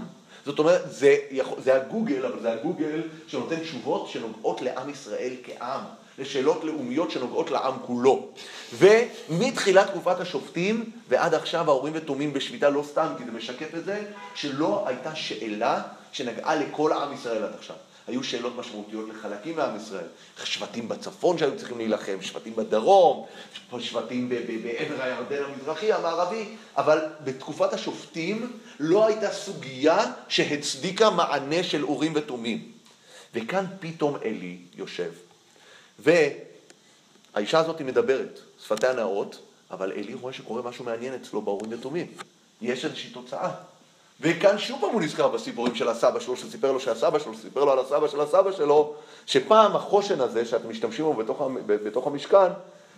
[0.45, 1.15] זאת אומרת, זה,
[1.57, 5.81] זה הגוגל, אבל זה הגוגל שנותן תשובות שנוגעות לעם ישראל כעם.
[6.17, 8.27] לשאלות לאומיות שנוגעות לעם כולו.
[8.77, 14.03] ומתחילת תקופת השופטים ועד עכשיו ההורים ותומים בשביתה לא סתם, כי זה משקף את זה,
[14.35, 17.75] שלא הייתה שאלה שנגעה לכל עם ישראל עד עכשיו.
[18.07, 20.05] היו שאלות משמעותיות לחלקים מעם ישראל.
[20.43, 23.25] שבטים בצפון שהיו צריכים להילחם, שבטים בדרום,
[23.79, 26.45] שבטים בעבר הירדן המזרחי, המערבי,
[26.77, 32.71] אבל בתקופת השופטים לא הייתה סוגיה שהצדיקה מענה של אורים ותומים.
[33.33, 35.11] וכאן פתאום אלי יושב
[35.99, 39.39] והאישה הזאת מדברת, שפתיה נאות,
[39.71, 42.07] אבל אלי רואה שקורה משהו מעניין אצלו בהורים יתומים.
[42.61, 43.51] יש איזושהי תוצאה.
[44.21, 47.71] וכאן שוב פעם הוא נזכר בסיפורים של הסבא שלו, שסיפר לו שהסבא שלו, סיפר לו
[47.71, 52.51] על הסבא של הסבא שלו, שפעם החושן הזה שאתם משתמשים בו בתוך, בתוך המשכן,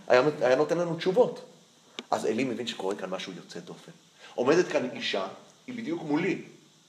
[0.08, 1.40] היה, היה נותן לנו תשובות.
[2.12, 3.92] אז אלי מבין שקורה כאן משהו יוצא דופן.
[4.36, 5.28] עומדת כאן אישה,
[5.68, 6.42] היא בדיוק מולי,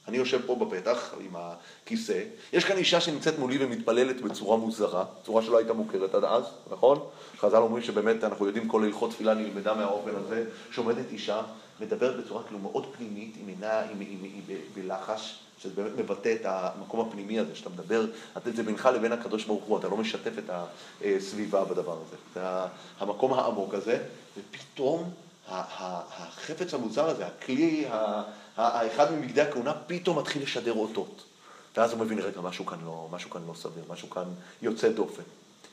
[0.09, 5.41] אני יושב פה בפתח עם הכיסא, יש כאן אישה שנמצאת מולי ומתפללת בצורה מוזרה, צורה
[5.41, 6.99] שלא הייתה מוכרת עד אז, נכון?
[7.39, 11.41] חז"ל אומרים שבאמת אנחנו יודעים כל הלכות תפילה נלמדה מהאופן הזה, שעומדת אישה,
[11.79, 13.81] מדברת בצורה כאילו מאוד פנימית, עם עינה,
[14.75, 18.05] בלחש, שזה באמת מבטא את המקום הפנימי הזה, שאתה מדבר,
[18.55, 20.49] זה בינך לבין הקדוש ברוך הוא, אתה לא משתף את
[21.05, 22.15] הסביבה בדבר הזה.
[22.33, 22.41] זה
[22.99, 24.03] המקום העמוק הזה,
[24.37, 25.11] ופתאום
[25.49, 27.85] החפץ המוזר הזה, הכלי,
[28.59, 31.23] האחד ממגדי הכהונה, פתאום מתחיל לשדר אותות.
[31.77, 34.23] ואז הוא מבין, רגע, משהו כאן לא, משהו כאן לא סביר, משהו כאן
[34.61, 35.23] יוצא דופן.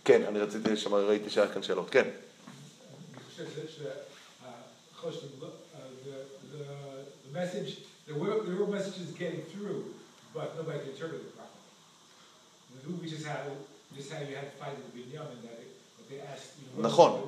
[0.04, 1.90] כן, אני רציתי, ראיתי שהיה כאן שאלות.
[1.90, 2.08] כן.
[2.08, 5.26] אני חושב שהחושן,
[6.52, 7.70] the message,
[8.08, 9.80] the real message is getting through,
[10.34, 13.02] but nobody can interpret it properly.
[13.02, 13.40] We just had,
[13.96, 15.58] just how you had to fight with Binyamin, that
[16.78, 17.20] נכון.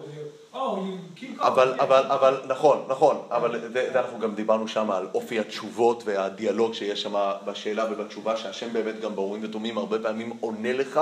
[1.38, 3.60] אבל, אבל, אבל, נכון, נכון, אבל
[3.94, 7.14] אנחנו גם דיברנו שם על אופי התשובות והדיאלוג שיש שם
[7.44, 11.00] בשאלה ובתשובה, שהשם באמת גם באורים ותומים הרבה פעמים עונה לך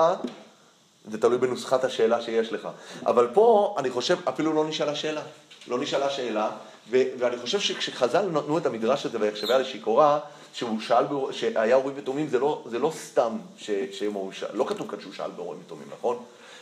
[1.11, 2.69] זה תלוי בנוסחת השאלה שיש לך.
[3.07, 5.23] אבל פה, אני חושב, אפילו לא נשאלה שאלה.
[5.69, 6.51] לא נשאלה שאלה,
[6.91, 10.19] ו- ואני חושב שכשחז"ל נתנו את המדרש הזה ויחשביה לשיכורה,
[10.53, 14.65] שהוא שאל, באור- שהיה אורים ותומים, זה לא, זה לא סתם ש- שהם אומרים, לא
[14.69, 16.17] כתוב כאן שהוא שאל באורים ותומים, נכון?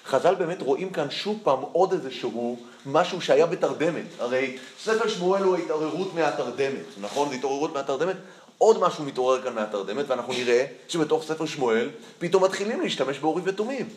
[0.06, 4.04] חז"ל באמת רואים כאן שוב פעם עוד איזשהו משהו שהיה בתרדמת.
[4.18, 7.28] הרי ספר שמואל הוא ההתעוררות מהתרדמת, נכון?
[7.28, 8.16] זו התעוררות מהתרדמת.
[8.58, 13.88] עוד משהו מתעורר כאן מהתרדמת, ואנחנו נראה שבתוך ספר שמואל פתאום מתחילים להשתמש באורים ותומים.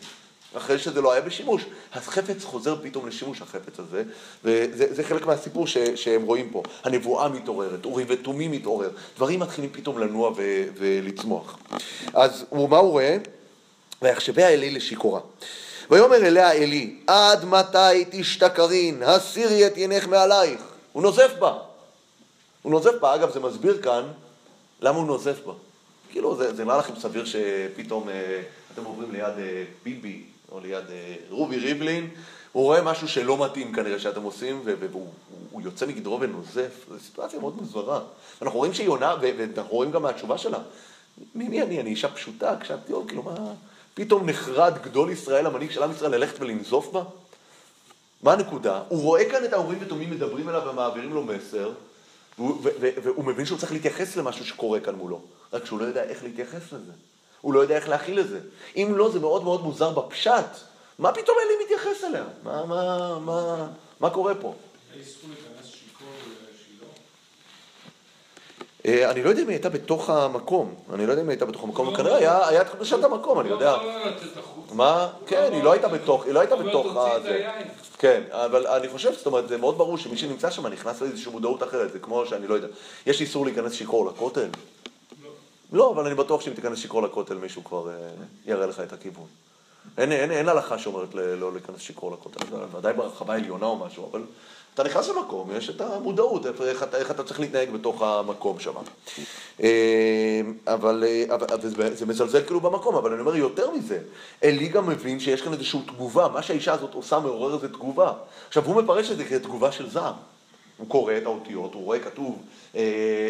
[0.56, 1.64] אחרי שזה לא היה בשימוש.
[1.92, 4.02] החפץ חוזר פתאום לשימוש, החפץ הזה,
[4.44, 6.62] וזה זה חלק מהסיפור ש, שהם רואים פה.
[6.84, 11.58] הנבואה מתעוררת, אורי ותומי מתעורר, דברים מתחילים פתאום לנוע ו, ולצמוח.
[12.14, 13.16] אז מה הוא רואה?
[14.02, 15.20] ויחשביה אלי לשיכורה.
[15.90, 20.60] ויאמר אליה אלי, עד מתי תשתכרין, הסירי את עינך מעלייך.
[20.92, 21.58] הוא נוזף בה.
[22.62, 24.02] הוא נוזף בה, אגב, זה מסביר כאן
[24.80, 25.52] למה הוא נוזף בה.
[26.10, 28.42] כאילו, זה, זה נראה לכם סביר שפתאום אה,
[28.74, 30.22] אתם עוברים ליד אה, ביבי
[30.52, 32.10] או ליד אה, רובי ריבלין,
[32.52, 35.06] הוא רואה משהו שלא מתאים כנראה שאתם עושים, והוא הוא,
[35.50, 36.70] הוא יוצא מגדרו ונוזף.
[36.88, 38.00] זו סיטואציה מאוד מוזרה.
[38.42, 40.58] אנחנו רואים שהיא עונה, ואנחנו רואים גם מהתשובה שלה.
[41.34, 41.80] מי, מי אני?
[41.80, 43.34] אני אישה פשוטה, קשת יום, כאילו מה...
[43.98, 47.02] פתאום נחרד גדול ישראל, המנהיג של עם ישראל, ללכת ולנזוף בה?
[48.22, 48.82] מה הנקודה?
[48.88, 51.72] הוא רואה כאן את ההורים ותומים מדברים אליו ומעבירים לו מסר,
[52.38, 55.20] והוא, מבין שהוא צריך להתייחס למשהו שקורה כאן מולו,
[55.52, 56.92] רק שהוא לא יודע איך להתייחס לזה.
[57.40, 58.40] הוא לא יודע איך להכיל את זה.
[58.76, 60.50] אם לא, זה מאוד מאוד מוזר בפשט.
[60.98, 62.24] מה פתאום אלי מתייחס אליה?
[62.42, 63.68] מה, מה, מה,
[64.00, 64.54] מה קורה פה?
[64.92, 66.08] היה איסור להיכנס שיכור
[66.54, 66.86] לשילה?
[68.60, 71.46] אה, אני לא יודע אם היא הייתה בתוך המקום, אני לא יודע אם היא הייתה
[71.46, 72.46] בתוך המקום, לא, כנראה לא.
[72.46, 73.76] היה את קדושת המקום, אני יודע.
[73.76, 74.10] לא, לא.
[74.72, 75.08] מה?
[75.26, 76.96] כן, היא לא הייתה בתוך, היא לא הייתה בתוך.
[77.24, 77.68] היין.
[77.98, 81.62] כן, אבל אני חושב, זאת אומרת, זה מאוד ברור שמי שנמצא שם נכנס לאיזושהי מודעות
[81.62, 82.68] אחרת, זה כמו שאני לא יודע,
[83.06, 84.48] יש איסור להיכנס שיכור לכותל?
[85.72, 87.94] לא, אבל אני בטוח שאם תיכנס שיכור לכותל מישהו כבר אה,
[88.46, 89.26] יראה לך את הכיוון.
[89.98, 92.44] אין, אין, אין הלכה שאומרת לא להיכנס שיכור לכותל,
[92.76, 94.22] ודאי ברחבה העליונה או משהו, אבל
[94.80, 98.72] אתה נכנס למקום, יש את המודעות, איך, אתה- איך אתה צריך להתנהג בתוך המקום שם.
[100.66, 103.98] אבל, אה, אבל אבל זה, זה מזלזל כאילו במקום, אבל אני אומר יותר מזה,
[104.44, 108.12] אלי גם מבין שיש כאן איזושהי תגובה, מה שהאישה הזאת עושה מעורר איזו תגובה.
[108.48, 110.14] עכשיו הוא מפרש את זה כתגובה של זעם.
[110.78, 112.38] הוא קורא את האותיות, הוא רואה כתוב
[112.74, 112.80] אה,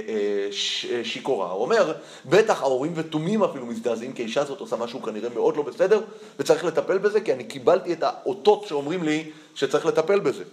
[0.08, 1.92] אה, ש, אה, שיכורה, הוא אומר,
[2.26, 6.00] בטח ההורים ותומים אפילו מזדעזעים, כי האישה הזאת עושה משהו כנראה מאוד לא בסדר,
[6.38, 10.44] וצריך לטפל בזה, כי אני קיבלתי את האותות שאומרים לי שצריך לטפל בזה.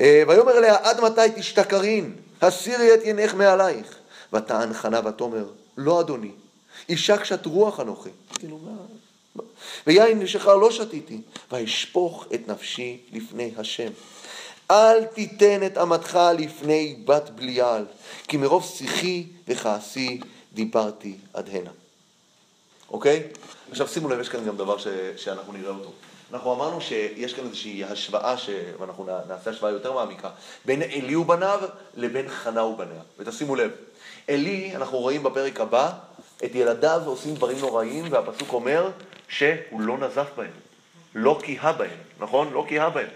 [0.00, 2.16] אה, ויאמר אליה, עד מתי תשתכרין?
[2.42, 3.96] הסירי את עינך מעלייך.
[4.32, 5.44] ותען חנה ותאמר,
[5.76, 6.30] לא אדוני,
[6.88, 8.10] אישה קשת רוח אנוכי.
[8.34, 9.42] כאילו, מה?
[9.86, 11.20] ויין ושחר לא שתיתי,
[11.52, 13.90] ואשפוך את נפשי לפני השם.
[14.70, 17.84] אל תיתן את אמתך לפני בת בליעל,
[18.28, 20.20] כי מרוב שיחי וכעסי
[20.52, 21.70] דיברתי עד הנה.
[22.90, 23.22] אוקיי?
[23.70, 24.86] עכשיו שימו לב, יש כאן גם דבר ש,
[25.16, 25.92] שאנחנו נראה אותו.
[26.32, 28.50] אנחנו אמרנו שיש כאן איזושהי השוואה, ש...
[28.78, 30.30] ואנחנו נעשה השוואה יותר מעמיקה,
[30.64, 31.60] בין עלי ובניו
[31.94, 33.02] לבין חנה ובניה.
[33.18, 33.70] ותשימו לב,
[34.28, 35.92] עלי, אנחנו רואים בפרק הבא,
[36.44, 38.90] את ילדיו עושים דברים נוראים, והפסוק אומר
[39.28, 40.50] שהוא לא נזף בהם,
[41.14, 42.52] לא כיהה בהם, נכון?
[42.52, 43.08] לא כיהה בהם.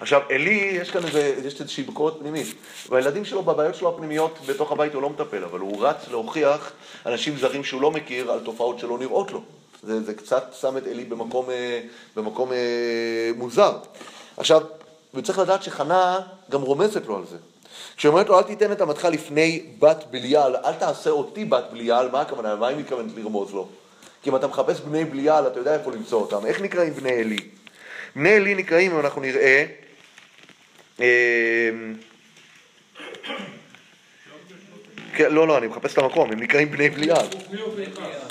[0.00, 2.54] עכשיו, עלי, יש כאן איזה, יש איזושהי ביקורת פנימית.
[2.88, 6.72] והילדים שלו, בבעיות שלו הפנימיות, בתוך הבית הוא לא מטפל, אבל הוא רץ להוכיח
[7.06, 9.42] אנשים זרים שהוא לא מכיר על תופעות שלא נראות לו.
[9.82, 11.80] זה, זה קצת שם את עלי במקום, אה,
[12.16, 13.78] במקום אה, מוזר.
[14.36, 14.62] עכשיו,
[15.14, 16.20] וצריך לדעת שחנה
[16.50, 17.36] גם רומזת לו על זה.
[17.96, 22.10] כשהיא אומרת לו, אל תיתן את אמתך לפני בת בליעל, אל תעשה אותי בת בליעל,
[22.10, 22.56] מה הכוונה?
[22.56, 23.68] מה היא מתכוונת לרמוז לו?
[24.22, 26.46] כי אם אתה מחפש בני בליעל, אתה יודע איפה למצוא אותם.
[26.46, 27.38] איך נקראים בני עלי?
[28.16, 29.64] בני עלי נקראים, אם אנחנו נראה,
[31.00, 31.70] אה,
[33.24, 37.26] כן, לא, לא, אני מחפש את המקום, הם נקראים בני בליעל.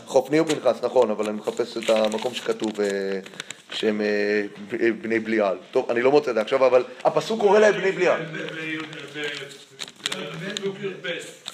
[0.05, 3.19] חופני ופנחס, נכון, אבל אני מחפש את המקום שכתוב אה,
[3.71, 5.57] שהם אה, ב- בני בליעל.
[5.71, 8.21] טוב, אני לא מוצא את זה עכשיו, אבל הפסוק קורא להם בני בליעל.
[10.39, 11.07] בפסוק י"ב.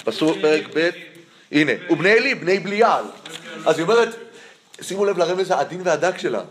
[0.03, 0.89] פסוק פרק ב',
[1.51, 3.03] הנה, ובני עלי, בני בליעל.
[3.65, 4.09] אז היא אומרת,
[4.81, 6.41] שימו לב לרמז העדין והדק שלה.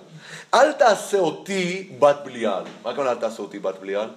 [0.54, 2.62] אל תעשה אותי בת בליעל.
[2.84, 4.08] מה הכוונה אל תעשה אותי בת בליעל?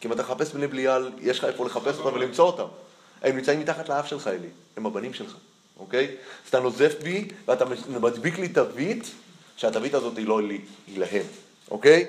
[0.00, 2.83] כי אם אתה מחפש בני בליעל, יש לך איפה לחפש אותם ולמצוא אותם.
[3.24, 4.48] הם נמצאים מתחת לאף שלך, אלי.
[4.76, 5.36] הם הבנים שלך,
[5.78, 6.04] אוקיי?
[6.04, 9.10] אז אתה נוזף בי, ואתה מדביק לי תווית,
[9.56, 11.22] שהתווית הזאת היא לא לי, היא להם,
[11.70, 12.06] אוקיי?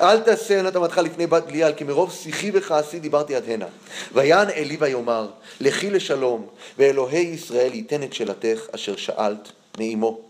[0.00, 3.66] אל תעשה את אמתך לפני בת בליעל, כי מרוב שיחי וכעסי דיברתי עד הנה.
[4.12, 5.28] ויען אלי ויאמר,
[5.60, 6.46] לכי לשלום,
[6.78, 10.20] ואלוהי ישראל ייתן את שאלתך אשר שאלת מאמו.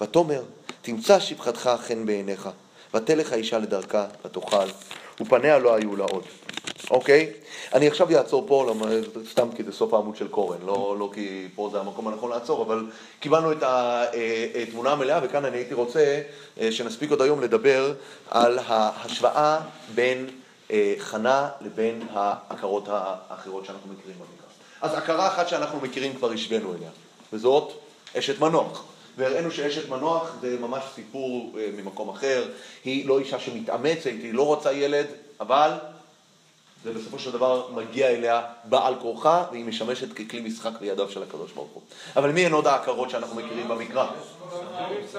[0.00, 0.42] ותאמר,
[0.82, 2.48] תמצא שפחתך חן בעיניך,
[2.94, 4.66] ותלך האישה לדרכה, ותאכל,
[5.20, 6.22] ופניה לא היו לה עוד.
[6.90, 7.32] אוקיי?
[7.74, 8.74] אני עכשיו אעצור פה,
[9.30, 12.62] סתם כי זה סוף העמוד של קורן, לא, לא כי פה זה המקום הנכון לעצור,
[12.62, 12.86] אבל
[13.20, 13.62] קיבלנו את
[14.62, 16.22] התמונה המלאה, וכאן אני הייתי רוצה
[16.60, 17.92] אה, שנספיק עוד היום לדבר
[18.30, 19.60] על ההשוואה
[19.94, 20.26] בין
[20.70, 24.46] אה, חנה לבין העקרות האחרות שאנחנו מכירים במקרא.
[24.80, 26.90] אז עקרה אחת שאנחנו מכירים כבר השווינו אליה,
[27.32, 27.72] וזאת
[28.18, 28.84] אשת מנוח.
[29.16, 32.48] והראינו שאשת מנוח זה ממש סיפור אה, ממקום אחר,
[32.84, 35.06] היא לא אישה שמתאמצת, היא לא רוצה ילד,
[35.40, 35.70] אבל
[36.84, 41.52] זה בסופו של דבר מגיע אליה בעל כורחה, והיא משמשת ככלי משחק בידיו של הקדוש
[41.52, 41.82] ברוך הוא.
[42.16, 44.06] אבל מי הן עוד העקרות שאנחנו מכירים במקרא?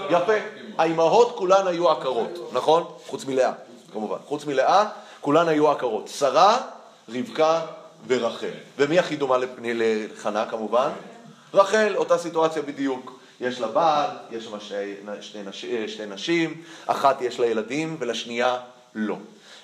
[0.09, 0.33] יפה.
[0.77, 2.83] האימהות כולן היו עקרות, נכון?
[3.05, 3.51] חוץ מלאה,
[3.93, 4.17] כמובן.
[4.25, 4.85] חוץ מלאה,
[5.21, 6.07] כולן היו עקרות.
[6.07, 6.57] שרה,
[7.09, 7.61] רבקה
[8.07, 8.51] ורחל.
[8.77, 10.89] ומי הכי דומה לחנה כמובן?
[11.53, 13.14] רחל, אותה סיטואציה בדיוק.
[13.41, 14.75] יש לה בעל, יש שם שתי,
[15.21, 18.57] שתי, נש, שתי נשים, אחת יש לה ילדים ולשנייה
[18.95, 19.15] לא.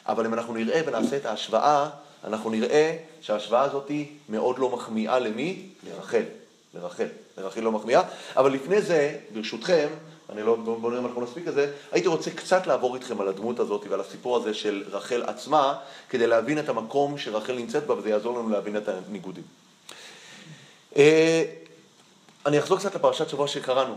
[0.08, 1.90] אבל אם אנחנו נראה ונעשה את ההשוואה,
[2.24, 5.70] אנחנו נראה שההשוואה הזאת היא מאוד לא מחמיאה למי?
[5.90, 6.24] לרחל.
[6.74, 7.08] לרחל.
[7.38, 8.02] לרחל לא מחמיאה.
[8.38, 9.88] אבל לפני זה, ברשותכם,
[10.30, 13.28] אני לא, בואו נראה אם אנחנו נספיק את זה, הייתי רוצה קצת לעבור איתכם על
[13.28, 15.78] הדמות הזאת ועל הסיפור הזה של רחל עצמה,
[16.10, 19.44] כדי להבין את המקום שרחל נמצאת בה, וזה יעזור לנו להבין את הניגודים.
[22.46, 23.96] אני אחזור קצת לפרשת שבוע שקראנו.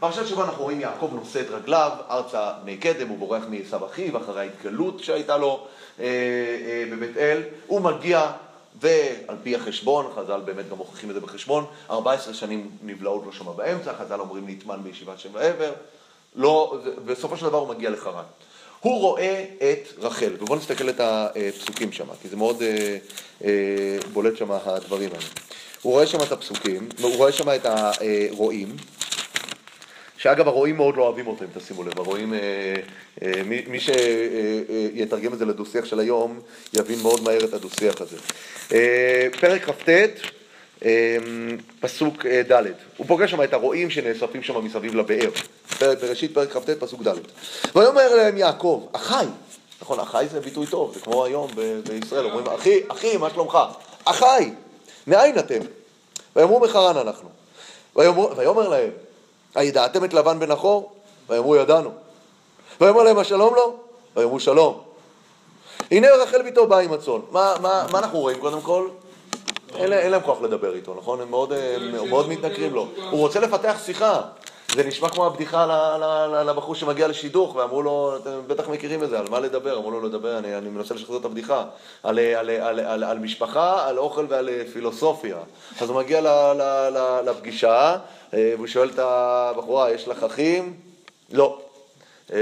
[0.00, 4.16] פרשת שבוע אנחנו רואים יעקב נושא את רגליו, ארצה בני קדם, הוא בורח מעשו אחיו,
[4.16, 5.66] אחרי ההתגלות שהייתה לו
[6.00, 7.42] אה, אה, בבית אל.
[7.66, 8.30] הוא מגיע,
[8.80, 13.52] ועל פי החשבון, חז"ל באמת גם מוכיחים את זה בחשבון, 14 שנים נבלעות לו שמה
[13.52, 15.72] באמצע, חז"ל אומרים נטמן בישיבת שם ועבר.
[16.34, 18.24] לא, בסופו של דבר הוא מגיע לחרן.
[18.80, 22.96] הוא רואה את רחל, ובואו נסתכל את הפסוקים שם, כי זה מאוד אה,
[23.44, 25.26] אה, בולט שם הדברים האלה.
[25.84, 28.76] הוא רואה שם את הפסוקים, הוא רואה שם את הרועים,
[30.16, 32.38] שאגב הרועים מאוד לא אוהבים אותו, אם תשימו לב, הרועים, אה,
[33.22, 36.40] אה, מי, שיתרגם את זה לדו-שיח של היום,
[36.74, 38.16] יבין מאוד מהר את הדו-שיח הזה.
[38.72, 39.88] אה, פרק כ"ט,
[40.84, 41.16] אה,
[41.80, 42.62] פסוק אה, ד',
[42.96, 45.30] הוא פוגש שם את הרועים שנאספים שם מסביב לבאר.
[45.80, 47.14] בראשית פרק כ"ט, פסוק ד'.
[47.76, 49.24] ויאמר להם יעקב, אחי,
[49.82, 51.50] נכון, אחי זה ביטוי טוב, זה כמו היום
[51.88, 53.58] בישראל, אומרים, אחי, אחי, מה שלומך?
[54.04, 54.50] אחי,
[55.06, 55.58] מאין אתם?
[56.36, 57.28] ויאמרו מחרן אנחנו.
[57.96, 58.90] ויאמר, להם,
[59.54, 60.92] הידעתם את לבן בן נחור?
[61.28, 61.90] ויאמרו ידענו.
[62.80, 63.76] ויאמר להם השלום לו?
[64.16, 64.80] ויאמרו שלום.
[65.90, 67.20] הנה רחל ביתו באה עם הצאן.
[67.30, 68.88] מה, מה, מה אנחנו רואים קודם כל?
[69.74, 71.20] אין, אין להם כוח לדבר איתו, נכון?
[71.20, 71.76] הם מאוד, אה,
[72.08, 72.88] מאוד מתנכרים לו.
[73.10, 74.20] הוא רוצה לפתח שיחה.
[74.74, 75.66] זה נשמע כמו הבדיחה
[76.46, 79.76] לבחור שמגיע לשידוך, ואמרו לו, אתם בטח מכירים את זה, על מה לדבר?
[79.78, 81.64] אמרו לו לדבר, אני, אני מנסה לשחזר את הבדיחה.
[82.02, 85.36] על, על, על, על, על משפחה, על אוכל ועל אה, פילוסופיה.
[85.80, 86.62] אז הוא מגיע ל, ל,
[86.96, 87.96] ל, לפגישה,
[88.34, 90.76] אה, והוא שואל את הבחורה, יש לך אחים?
[91.32, 91.58] לא.
[92.32, 92.38] "אה,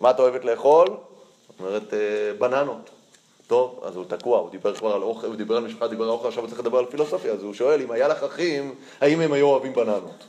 [0.00, 0.88] מה את אוהבת לאכול?
[1.60, 1.98] אומרת, "אה,
[2.38, 2.90] בננות.
[3.48, 6.10] טוב, אז הוא תקוע, הוא דיבר כבר על אוכל, הוא דיבר על משפחה, דיבר על
[6.10, 9.20] אוכל, עכשיו הוא צריך לדבר על פילוסופיה, אז הוא שואל, אם היה לך אחים, האם
[9.20, 10.24] הם היו אוהבים בננות?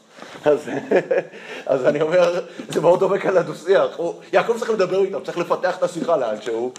[0.46, 0.70] אז,
[1.66, 4.00] אז אני אומר, זה מאוד דומה כאן לדו-שיח.
[4.34, 6.74] יעקב צריך לדבר איתם, צריך לפתח את השיחה לאנשהו.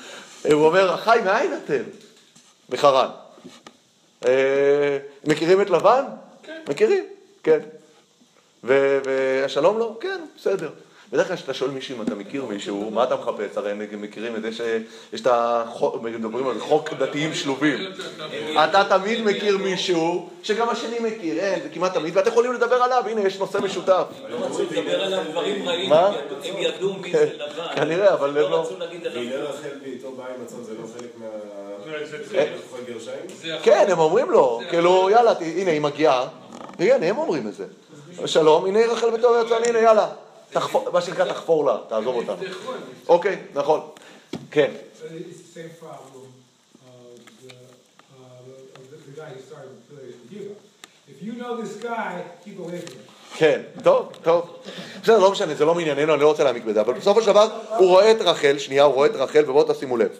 [0.52, 1.82] הוא אומר, אחי, מאין אתם?
[2.68, 3.08] מחרן.
[4.26, 6.04] אה, מכירים את לבן?
[6.68, 7.04] מכירים,
[7.42, 7.60] כן.
[8.64, 9.98] והשלום לו?
[10.00, 10.70] כן, בסדר.
[11.12, 13.56] בדרך כלל כשאתה שואל מישהו אם אתה מכיר מישהו, מה אתה מחפש?
[13.56, 17.78] הרי הם מכירים את זה שיש את החוק, מדברים על חוק דתיים שלובים.
[18.64, 23.02] אתה תמיד מכיר מישהו שגם השני מכיר, אין, זה כמעט תמיד, ואתם יכולים לדבר עליו,
[23.10, 24.04] הנה, יש נושא משותף.
[24.28, 26.06] לא רצו לדבר עליו דברים רעים, מה?
[26.44, 27.74] הם ידעו- מי זה לבן.
[27.76, 28.68] כנראה, אבל הם לא לא-.
[29.14, 31.26] והנה רחל עם זה לא חלק מה...
[32.86, 33.60] גרשיים?
[33.62, 36.26] כן, הם אומרים לו, כאילו, יאללה, הנה, היא מגיעה,
[36.78, 37.64] והנה, הם אומרים את זה.
[38.26, 40.08] שלום, הנה רחל בתור יצאן, הנה, יאללה.
[40.50, 42.36] תחפור, מה שנקרא, תחפור לה, תעזוב אותנו.
[43.08, 43.80] אוקיי, נכון.
[44.50, 44.70] כן.
[44.72, 45.04] Uh.
[53.36, 54.56] כן, טוב, טוב.
[55.02, 57.48] בסדר, לא משנה, זה לא מענייננו, אני לא רוצה להעמיק בזה, אבל בסופו של דבר
[57.78, 60.18] הוא רואה את רחל, שנייה, הוא רואה את רחל, ובואו תשימו לב.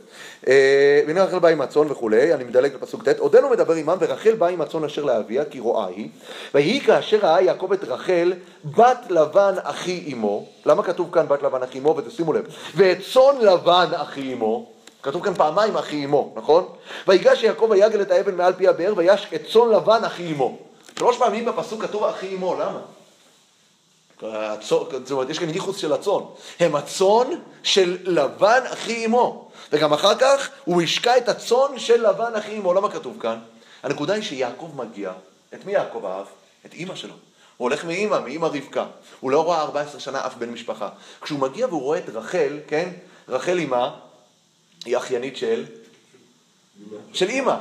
[0.49, 4.35] אה, והנה רחל באה עם הצאן וכולי, אני מדלג לפסוק ט', עודנו מדבר עמם, ורחל
[4.35, 6.09] באה עם הצאן אשר לאביה, כי רואה היא,
[6.55, 8.33] ויהי כאשר ראה יעקב את רחל,
[8.65, 13.41] בת לבן אחי אמו, למה כתוב כאן בת לבן אחי אמו, ותשימו לב, ואת צאן
[13.41, 14.67] לבן אחי אמו,
[15.03, 16.67] כתוב כאן פעמיים אחי אמו, נכון?
[17.09, 20.59] ויגש יעקב ויגל את האבן מעל פי הבאר, ויש את צאן לבן אחי אמו.
[20.99, 22.81] שלוש פעמים בפסוק כתוב אחי אמו, למה?
[24.23, 26.21] הצאן, זאת אומרת, יש כאן ייחוס של הצאן.
[26.61, 27.27] הם הצאן
[27.63, 29.50] של לבן אחי אמו.
[29.73, 32.75] וגם אחר כך הוא השקע את הצאן של לבן אחי אמו.
[32.75, 33.39] למה כתוב כאן?
[33.83, 35.13] הנקודה היא שיעקב מגיע,
[35.55, 36.27] את מי יעקב אהב?
[36.67, 37.15] את אימא שלו.
[37.57, 38.87] הוא הולך מאימא, מאימא רבקה.
[39.21, 40.89] הוא לא רואה 14 שנה אף בן משפחה.
[41.23, 42.89] כשהוא מגיע והוא רואה את רחל, כן?
[43.29, 43.95] רחל אימה,
[44.85, 45.65] היא אחיינית של?
[47.13, 47.55] של אימא.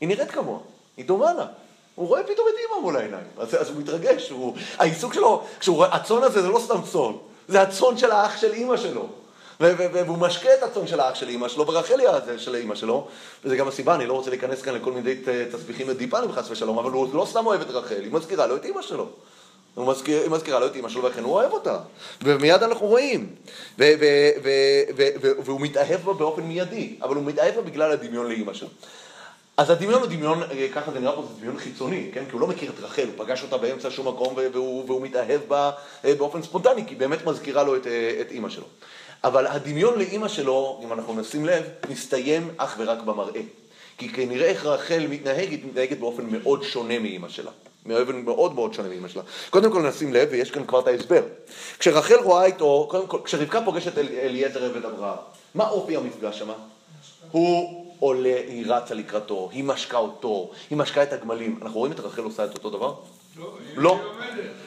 [0.00, 0.58] היא נראית כמוה,
[0.96, 1.46] היא דומה לה.
[1.94, 5.76] הוא רואה פתאום את אימא מול העיניים, אז, אז הוא מתרגש, הוא, העיסוק שלו, כשהוא
[5.76, 7.12] רואה, הצאן הזה זה לא סתם צאן,
[7.48, 9.08] זה הצאן של האח של אימא שלו.
[9.60, 13.08] והוא משקה את הצאן של האח של אימא שלו, ברחלי הזה של אימא שלו,
[13.44, 16.78] וזה גם הסיבה, אני לא רוצה להיכנס כאן לכל מיני ת- תסביכים ודיפנים חס ושלום,
[16.78, 19.08] אבל הוא לא סתם אוהב את רחל, היא מזכירה לו את אימא שלו.
[19.74, 21.78] הוא מזכיר, היא מזכירה לו את אימא שלו ולכן הוא אוהב אותה.
[22.22, 23.34] ומיד אנחנו רואים.
[23.78, 24.30] ו- ו-
[25.22, 28.68] ו- והוא מתאהב בה באופן מיידי, אבל הוא מתאהב בה בגלל הדמיון לאימא שלו.
[29.56, 32.24] אז הדמיון הוא דמיון, אה, ככה זה נראה פה, זה דמיון חיצוני, כן?
[32.26, 35.40] כי הוא לא מכיר את רחל, הוא פגש אותה באמצע שום מקום והוא, והוא מתאהב
[35.48, 35.70] בה
[36.04, 38.64] אה, באופן ספונטני, כי היא באמת מזכירה לו את, אה, את אימא שלו.
[39.24, 43.40] אבל הדמיון לאימא שלו, אם אנחנו נשים לב, מסתיים אך ורק במראה.
[43.98, 47.50] כי כנראה איך רחל מתנהגת, מתנהגת באופן מאוד שונה מאימא שלה.
[47.86, 49.22] באופן מאוד מאוד שונה מאימא שלה.
[49.50, 51.22] קודם כל נשים לב, ויש כאן כבר את ההסבר.
[51.78, 55.18] כשרחל רואה איתו, קודם כל, כשרבקה פוגשת אל, אליעזר עבד אברהם,
[55.54, 56.54] מה אופי המפגש שמה?
[57.30, 61.58] הוא עולה, היא רצה לקראתו, היא משקה אותו, היא משקה את הגמלים.
[61.62, 62.94] אנחנו רואים את רחל עושה את אותו דבר?
[63.36, 63.52] לא.
[63.76, 64.00] לא.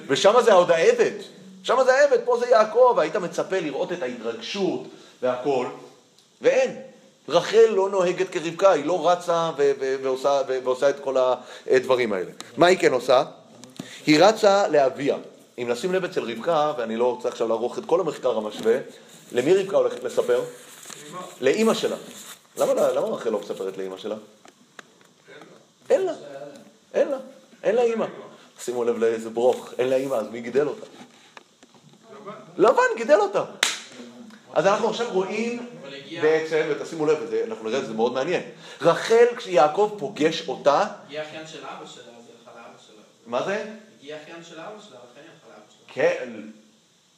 [0.08, 1.37] ושם זה עוד העבד.
[1.68, 4.84] שם זה העבד, פה זה יעקב, והיית מצפה לראות את ההתרגשות
[5.22, 5.68] והכל,
[6.42, 6.82] ואין.
[7.30, 11.16] רחל לא נוהגת כרבקה, היא לא רצה ו- ו- ועושה, ו- ועושה את כל
[11.68, 12.32] הדברים האלה.
[12.58, 13.24] מה היא כן עושה?
[14.06, 15.18] היא רצה לאביה.
[15.58, 18.78] אם נשים לב אצל רבקה, ואני לא רוצה עכשיו לערוך את כל המחקר המשווה,
[19.32, 20.42] למי רבקה הולכת לספר?
[21.42, 21.96] לאימא שלה.
[22.58, 24.16] למה, למה רחל לא מספרת לאימא שלה?
[25.90, 26.14] אין לה.
[26.94, 27.18] אין לה.
[27.64, 28.06] אין לה אימא.
[28.60, 30.86] שימו לב לאיזה ברוך, אין לה אימא, אז מי גידל אותה?
[32.58, 33.44] לבן גידל אותה.
[34.54, 35.70] אז אנחנו עכשיו רואים
[36.22, 37.18] בעצם, ותשימו לב,
[37.48, 38.42] אנחנו נראה את זה מאוד מעניין.
[38.82, 43.02] רחל, כשיעקב פוגש אותה, הגיע אחיין של אבא שלה, אז היא הלכה לאבא שלה.
[43.26, 43.66] מה זה?
[44.00, 45.94] הגיע אחיין של אבא שלה, לכן היא הלכה לאבא שלה.
[45.94, 46.32] כן,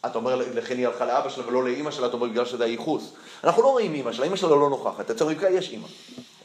[0.05, 3.13] אתה אומר, לכן היא הלכה לאבא שלה ולא לאימא שלה, אתה אומר בגלל שזה הייחוס.
[3.43, 5.11] אנחנו לא רואים אימא שלה, אימא שלה לא נוכחת.
[5.11, 5.87] אצל רבקה יש אימא.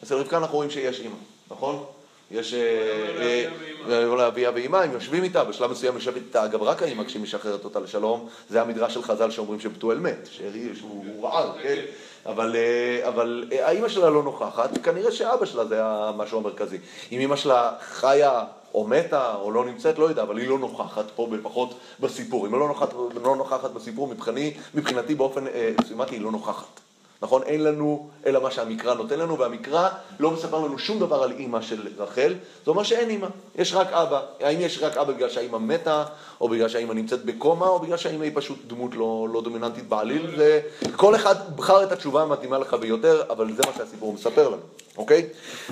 [0.02, 1.16] אצל רבקה אנחנו רואים שיש אימא,
[1.50, 1.86] נכון?
[2.34, 2.54] יש...
[2.54, 3.44] אה,
[3.90, 7.22] אה, לא לאביה ואימה, הם יושבים איתה, בשלב מסוים יושבת איתה אגב רק האימא כשהיא
[7.22, 10.28] משחררת אותה לשלום, זה המדרש של חז"ל שאומרים שבתואל מת,
[10.74, 11.80] שהוא רעל, כן?
[12.26, 16.78] אבל, אה, אבל אה, האימא שלה לא נוכחת, כנראה שאבא שלה זה המשהו המרכזי.
[17.12, 21.04] אם אימא שלה חיה או מתה או לא נמצאת, לא יודע, אבל היא לא נוכחת
[21.16, 22.46] פה לפחות בסיפור.
[22.46, 26.80] אם היא לא נוכחת, לא נוכחת בסיפור, מבחני, מבחינתי באופן אה, סימטי היא לא נוכחת.
[27.24, 27.42] נכון?
[27.42, 29.88] אין לנו אלא מה שהמקרא נותן לנו, והמקרא
[30.20, 33.92] לא מספר לנו שום דבר על אימא של רחל, זה אומר שאין אימא, יש רק
[33.92, 34.20] אבא.
[34.40, 36.04] האם יש רק אבא בגלל שהאימא מתה,
[36.40, 40.36] או בגלל שהאימא נמצאת בקומה, או בגלל שהאימא היא פשוט דמות לא, לא דומיננטית בעליל,
[40.36, 40.60] זה...
[40.96, 44.62] כל אחד בחר את התשובה המתאימה לך ביותר, אבל זה מה שהסיפור מספר לנו,
[44.98, 45.26] אוקיי?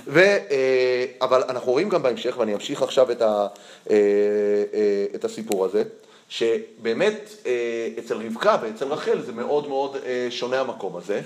[0.07, 3.47] ו, אה, אבל אנחנו רואים גם בהמשך, ואני אמשיך עכשיו את, ה,
[3.91, 3.97] אה,
[4.75, 5.83] אה, את הסיפור הזה,
[6.33, 11.21] שבאמת אה, אצל רבקה ואצל רחל זה מאוד מאוד אה, שונה המקום הזה,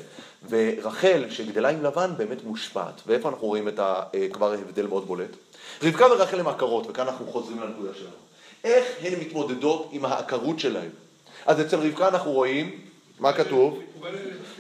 [0.48, 5.07] ורחל שגדלה עם לבן באמת מושפעת, ואיפה אנחנו רואים את ה, אה, כבר הבדל מאוד
[5.07, 5.30] בולט?
[5.82, 8.11] רבקה ורחל הם עקרות, וכאן אנחנו חוזרים לנקודה שלנו.
[8.64, 10.90] איך הן מתמודדות עם העקרות שלהן?
[11.46, 12.80] אז אצל רבקה אנחנו רואים,
[13.20, 13.82] מה כתוב?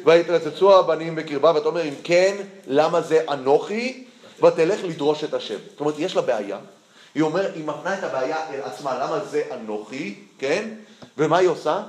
[0.04, 2.36] ויתרצצו הבנים בקרבה, ואתה אומר, אם כן,
[2.66, 4.04] למה זה אנוכי?
[4.42, 5.58] ותלך לדרוש את השם.
[5.70, 6.58] זאת אומרת, יש לה בעיה,
[7.16, 10.68] היא אומרת, היא מפנה את הבעיה אל עצמה, למה זה אנוכי, כן?
[11.18, 11.82] ומה היא עושה?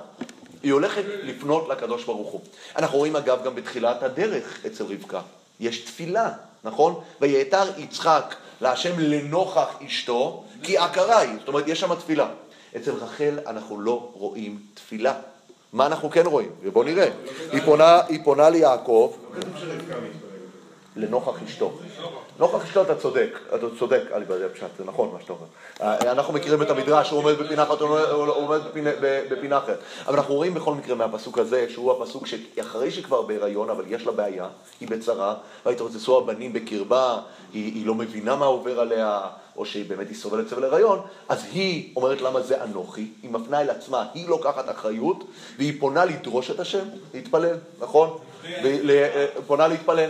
[0.63, 2.41] היא הולכת לפנות לקדוש ברוך הוא.
[2.75, 5.21] אנחנו רואים אגב גם בתחילת הדרך אצל רבקה,
[5.59, 6.31] יש תפילה,
[6.63, 7.01] נכון?
[7.21, 12.27] ויעתר יצחק להשם לנוכח אשתו, כי עקרה היא, זאת אומרת יש שם תפילה.
[12.77, 15.13] אצל רחל אנחנו לא רואים תפילה.
[15.73, 16.51] מה אנחנו כן רואים?
[16.63, 17.09] ובואו נראה.
[18.09, 19.13] היא פונה, ליעקב
[20.97, 21.71] לנוכח אשתו.
[22.39, 25.45] נוכח אשתו אתה צודק, אתה צודק, אלי בדי פשט, זה נכון מה שאתה אומר.
[25.81, 27.89] אה, אנחנו מכירים את המדרש, הוא עומד בפינה אחת, הוא
[28.27, 28.59] עומד
[29.31, 29.79] בפינה- אחרת.
[30.07, 34.05] אבל אנחנו רואים בכל מקרה מהפסוק הזה, שהוא הפסוק שאחרי שהיא כבר בהיריון, אבל יש
[34.05, 34.47] לה בעיה,
[34.79, 35.35] היא בצרה,
[35.65, 37.17] והתרוצצו הבנים בקרבה,
[37.53, 39.21] היא, היא לא מבינה מה עובר עליה,
[39.57, 43.61] או שהיא באמת היא סובלת סבל הריון, אז היא אומרת למה זה אנוכי, היא מפנה
[43.61, 45.23] אל עצמה, היא לוקחת אחריות,
[45.57, 48.17] והיא פונה לדרוש את השם, להתפלל, נכון?
[48.45, 50.09] אה, פונה להתפלל.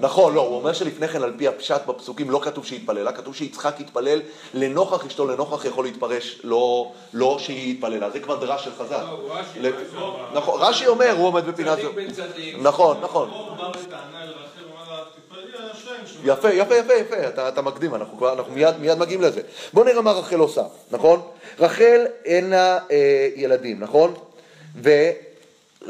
[0.00, 3.74] נכון, לא, הוא אומר שלפני כן, על פי הפשט בפסוקים, לא כתוב שהתפללה, כתוב שיצחק
[3.80, 4.20] התפלל
[4.54, 9.04] לנוכח אשתו, לנוכח יכול להתפרש, לא, לא שהיא התפללה, זה כבר דרש של חז"ל.
[9.60, 10.16] לא.
[10.34, 11.90] נכון, רש"י אומר, הוא עומד בפינה זו.
[12.62, 13.30] נכון, נכון.
[16.24, 19.40] יפה, יפה, יפה, יפה, אתה, אתה מקדים, אנחנו כבר, אנחנו מיד, מיד מגיעים לזה.
[19.72, 21.20] בוא נראה מה רחל עושה, נכון?
[21.58, 24.14] רחל אין לה אה, ילדים, נכון?
[24.76, 24.90] ו...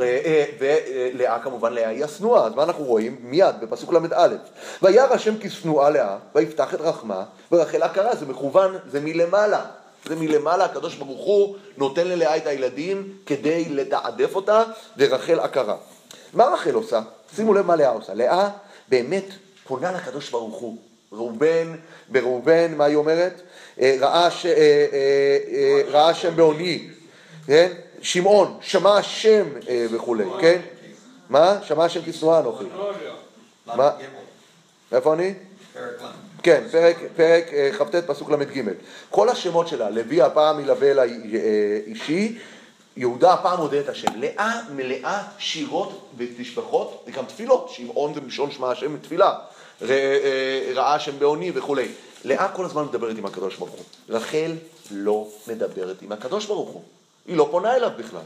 [0.00, 3.16] אה, ולאה כמובן, לאה היא השנואה, אז מה אנחנו רואים?
[3.20, 4.28] מיד, בפסוק ל"א.
[4.82, 9.64] וירא השם כשנואה לאה, ויפתח את רחמה, ורחל עקרה, זה מכוון, זה מלמעלה.
[10.08, 14.62] זה מלמעלה, הקדוש ברוך הוא נותן ללאה את הילדים כדי לתעדף אותה,
[14.98, 15.76] ורחל עקרה.
[16.32, 17.00] מה רחל עושה?
[17.36, 18.14] שימו לב מה לאה עושה.
[18.14, 18.48] לאה
[18.88, 19.24] באמת
[19.66, 20.76] פונה לקדוש ברוך הוא.
[21.12, 21.74] ראובן,
[22.08, 23.40] בראובן, מה היא אומרת?
[23.80, 26.88] אה, ראה, ש, אה, אה, אה, ראה שם בעוני,
[27.46, 27.72] כן?
[28.04, 30.60] שמעון, שמע השם אה, וכולי, כן?
[31.30, 31.58] מה?
[31.62, 32.64] שמע השם תשנואה אנוכי.
[33.66, 33.90] מה?
[34.92, 35.34] איפה אני?
[36.42, 38.62] כן, פרק, פרק אה, כ"ט פסוק ל"ג.
[39.10, 42.38] כל השמות שלה, לוי הפעם ילווה אל האישי,
[42.96, 44.20] יהודה הפעם מודה את השם.
[44.20, 49.34] לאה מלאה שירות ותשבחות, זה גם תפילות, שמעון זה מלשון שמע השם תפילה,
[49.82, 51.88] אה, ראה השם בעוני וכולי.
[52.24, 53.84] לאה כל הזמן מדברת עם הקדוש ברוך הוא.
[54.08, 54.52] רחל
[54.90, 56.82] לא מדברת עם הקדוש ברוך הוא.
[57.26, 58.20] היא לא פונה אליו בכלל.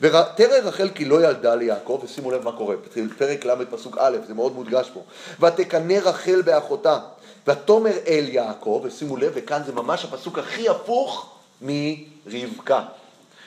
[0.00, 2.76] ותרא רחל כי לא ילדה ליעקב, ושימו לב מה קורה,
[3.18, 5.02] פרק ל' פסוק א', זה מאוד מודגש פה.
[5.46, 6.98] ותקנא רחל באחותה,
[7.46, 12.82] ותאמר אל יעקב, ושימו לב, וכאן זה ממש הפסוק הכי הפוך מרבקה,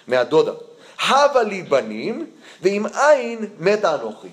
[0.07, 0.51] מהדודה.
[0.99, 2.31] הבה לי בנים,
[2.61, 4.27] ועם אין מתה אנוכי.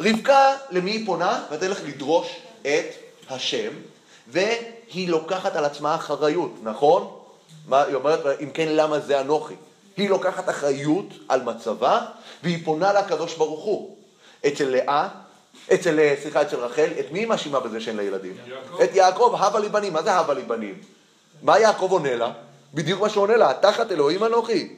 [0.00, 1.44] רבקה, למי היא פונה?
[1.50, 2.94] ותלך לדרוש את
[3.30, 3.72] השם,
[4.28, 7.18] והיא לוקחת על עצמה אחריות, נכון?
[7.66, 8.40] מה היא אומרת?
[8.40, 9.54] אם כן, למה זה אנוכי?
[9.96, 12.00] היא לוקחת אחריות על מצבה,
[12.42, 13.96] והיא פונה לקדוש ברוך הוא.
[14.46, 15.08] אצל לאה,
[15.74, 18.34] אצל, סליחה, אצל רחל, את מי היא מאשימה בזה שאין לה ילדים?
[18.46, 18.80] יעקב.
[18.80, 19.92] את יעקב, הבה לי בנים.
[19.92, 20.74] מה זה הבה לי בנים?
[21.42, 22.32] מה יעקב עונה לה?
[22.74, 24.76] בדיוק מה שהוא עונה לה, תחת אלוהים אנוכי.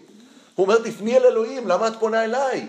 [0.54, 2.68] הוא אומר, תפני אל אלוהים, למה את פונה אליי?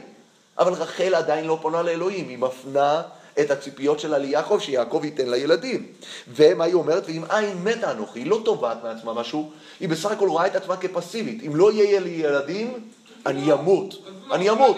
[0.60, 3.02] אבל רחל עדיין לא פונה לאלוהים, היא מפנה
[3.42, 5.86] את הציפיות שלה ליעקב, שיעקב ייתן לה ילדים.
[6.28, 7.04] ומה היא אומרת?
[7.08, 10.78] ואם אין מתה אנוכי, היא לא תובעת מעצמה משהו, היא בסך הכל רואה את עצמה
[10.78, 11.44] כפסיבית.
[11.48, 12.90] אם לא יהיה לי ילדים,
[13.26, 13.94] אני אמות.
[14.32, 14.78] אני אמות.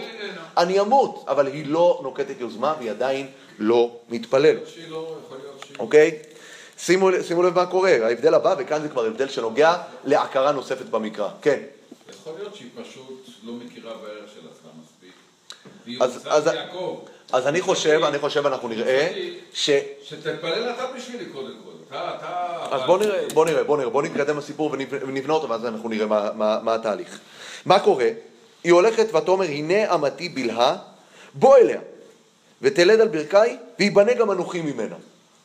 [0.58, 1.26] אני אמות.
[1.28, 3.28] אבל היא לא נוקטת יוזמה והיא עדיין
[3.60, 4.62] לא מתפללת.
[4.90, 5.16] לא.
[5.80, 6.20] אוקיי?
[6.78, 11.30] שימו, שימו לב מה קורה, ההבדל הבא, וכאן זה כבר הבדל שנוגע להכרה נוספת במקרא.
[11.42, 11.60] כן.
[12.10, 15.14] יכול להיות שהיא פשוט לא מכירה בערך של עצמה מספיק.
[15.86, 17.00] והיא רוצה את יעקב.
[17.32, 19.12] אז אני חושב, אני חושב, אנחנו נראה
[19.54, 19.70] ש...
[20.04, 21.72] שתתפלל אתה בשבילי קודם כל.
[21.88, 22.76] אתה, אתה...
[22.76, 26.06] אז בוא נראה, בוא נראה, בוא נראה, בוא נתקדם לסיפור ונבנה אותו ואז אנחנו נראה
[26.06, 27.20] מה, מה, מה התהליך.
[27.66, 28.10] מה קורה?
[28.64, 30.78] היא הולכת ותאמר הנה אמתי בלהה,
[31.34, 31.82] בוא אליה
[32.62, 33.38] ותלד על ברכי
[33.80, 34.96] ויבנה גם אנוכי ממנה.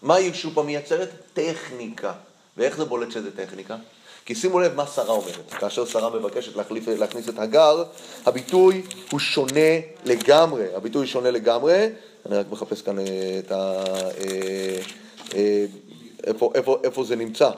[0.02, 1.08] מה היא שוב פעם מייצרת?
[1.32, 2.12] טכניקה.
[2.56, 3.76] ואיך זה בולט שזה טכניקה?
[4.26, 5.50] כי שימו לב מה שרה אומרת.
[5.50, 7.84] כאשר שרה מבקשת להחליף, להכניס את הגר,
[8.26, 10.74] הביטוי הוא שונה לגמרי.
[10.74, 11.88] הביטוי שונה לגמרי.
[12.26, 13.04] אני רק מחפש כאן אה,
[13.38, 13.84] את ה...
[14.18, 14.78] אה,
[15.34, 15.64] אה,
[16.26, 17.50] איפה, איפה, איפה זה נמצא.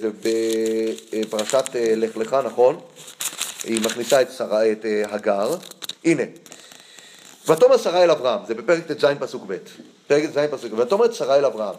[0.00, 0.10] זה
[1.12, 2.80] בפרשת לך לך, נכון?
[3.64, 5.56] היא מכניסה את, שרה, את הגר.
[6.04, 6.22] הנה.
[7.48, 9.56] ותאמר שרה אל אברהם, זה בפרק ט"ז פסוק ב',
[10.06, 11.74] פרק ט"ז פסוק ב', ותאמר שרה אל אברהם,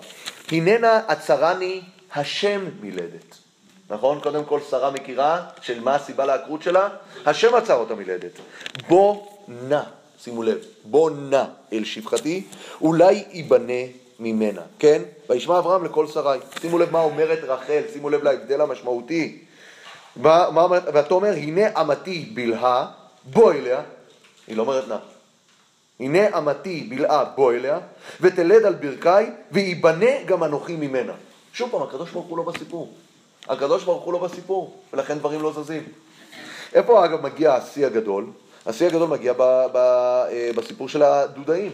[0.51, 1.81] הננה עצרני
[2.15, 3.46] השם מלדת.
[3.89, 4.19] נכון?
[4.19, 6.89] קודם כל שרה מכירה של מה הסיבה לעקרות שלה?
[7.25, 8.31] השם עצר אותה מלדת.
[8.87, 9.81] בוא נא,
[10.19, 12.43] שימו לב, בוא נא אל שפחתי,
[12.81, 13.83] אולי ייבנה
[14.19, 15.01] ממנה, כן?
[15.29, 16.39] וישמע אברהם לכל שרי.
[16.61, 19.37] שימו לב מה אומרת רחל, שימו לב להבדל המשמעותי.
[20.15, 20.83] מה, מה אומרת?
[20.93, 22.87] ותאמר הנה אמתי בלהה,
[23.23, 23.81] בוא אליה,
[24.47, 24.97] היא לא אומרת נא.
[25.99, 27.79] הנה אמתי בלעה בוא אליה,
[28.21, 31.13] ותלד על ברכי, וייבנה גם אנוכי ממנה.
[31.53, 32.93] שוב פעם, הקדוש ברוך הוא לא בסיפור.
[33.49, 35.83] הקדוש ברוך הוא לא בסיפור, ולכן דברים לא זזים.
[36.73, 38.25] איפה אגב מגיע השיא הגדול?
[38.65, 39.37] השיא הגדול מגיע ב,
[39.73, 41.71] ב, אה, בסיפור של הדודאים.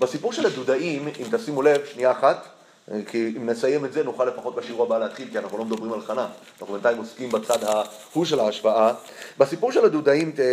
[0.00, 2.46] בסיפור של הדודאים, אם תשימו לב, שנייה אחת,
[2.92, 5.92] אה, כי אם נסיים את זה נוכל לפחות בשיעור הבא להתחיל, כי אנחנו לא מדברים
[5.92, 6.26] על חנה,
[6.60, 8.92] אנחנו בינתיים עוסקים בצד ההוא של ההשוואה.
[9.38, 10.44] בסיפור של הדודאים, ת- אה,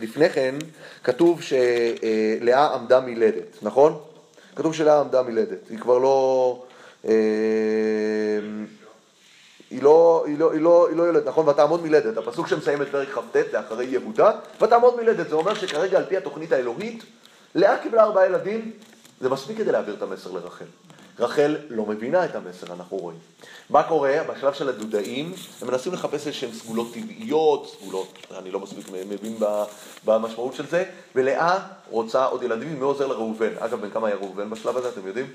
[0.00, 0.54] לפני כן,
[1.04, 3.98] כתוב שלאה עמדה מלדת, נכון?
[4.56, 6.62] כתוב שלאה עמדה מלדת, היא כבר לא...
[9.74, 11.48] היא לא, היא לא, היא לא, היא לא ילד, נכון?
[11.48, 12.16] ותעמוד מלדת.
[12.16, 15.28] הפסוק שמסיים את פרק כ"ט זה אחרי יהודה, ותעמוד מלדת.
[15.28, 17.04] זה אומר שכרגע על פי התוכנית האלוהית,
[17.54, 18.72] לאה קיבלה ארבעה ילדים,
[19.20, 20.64] זה מספיק כדי להעביר את המסר לרחל.
[21.18, 23.18] רחל לא מבינה את המסר, אנחנו רואים.
[23.70, 24.16] מה קורה?
[24.28, 29.36] בשלב של הדודאים, הם מנסים לחפש איזשהן סגולות טבעיות, סגולות, אני לא מספיק מבין
[30.04, 31.58] במשמעות של זה, ולאה
[31.90, 33.50] רוצה עוד ילדים, מי עוזר לראובן?
[33.58, 35.26] אגב, בן כמה היה ראובן בשלב הזה, אתם יודעים?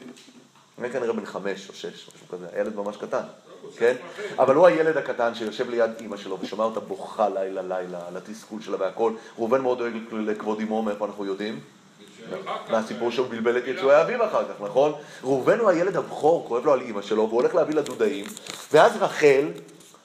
[0.78, 3.24] היה כנראה בן חמש או שש, משהו כזה, ילד ממש קטן,
[3.78, 3.96] כן?
[4.40, 8.62] אבל הוא הילד הקטן שיושב ליד אימא שלו ושומע אותה בוכה לילה לילה על התסכול
[8.62, 9.14] שלה והכל.
[9.38, 11.60] ראובן מאוד דואג לכבוד אמו, מאיפה אנחנו יודעים?
[12.70, 14.94] מהסיפור שהוא בלבל את יצואי אביו אחר כך, נכון?
[15.24, 18.26] ראובן הוא הילד הבכור, כואב לו על אימא שלו, והוא הולך להביא לדודאים,
[18.74, 19.48] ואז רחל,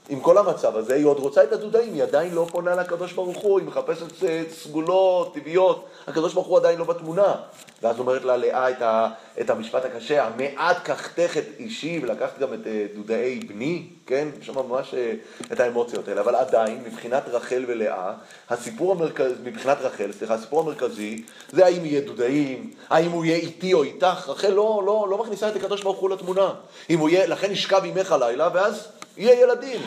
[0.08, 3.38] עם כל המצב הזה, היא עוד רוצה את הדודאים, היא עדיין לא פונה לקדוש ברוך
[3.38, 7.34] הוא, היא מחפשת אה, סגולות, טבעיות, הקדוש ברוך הוא עדיין לא בתמונה.
[7.82, 9.08] ואז אומרת לה לאה את, ה,
[9.40, 14.28] את המשפט הקשה, המעט קחתך את אישי ולקחת גם את אה, דודאי בני, כן?
[14.40, 15.12] יש שם ממש אה,
[15.52, 18.12] את האמוציות האלה, אבל עדיין, מבחינת רחל ולאה,
[18.50, 23.74] הסיפור המרכזי, מבחינת רחל, סליחה, הסיפור המרכזי, זה האם יהיה דודאים, האם הוא יהיה איתי
[23.74, 26.54] או איתך, רחל לא, לא, לא מכניסה את הקדוש ברוך הוא לתמונה.
[26.90, 29.80] אם הוא יהיה, לכן ישכב עמך הלילה, ואז יהיה ילדים.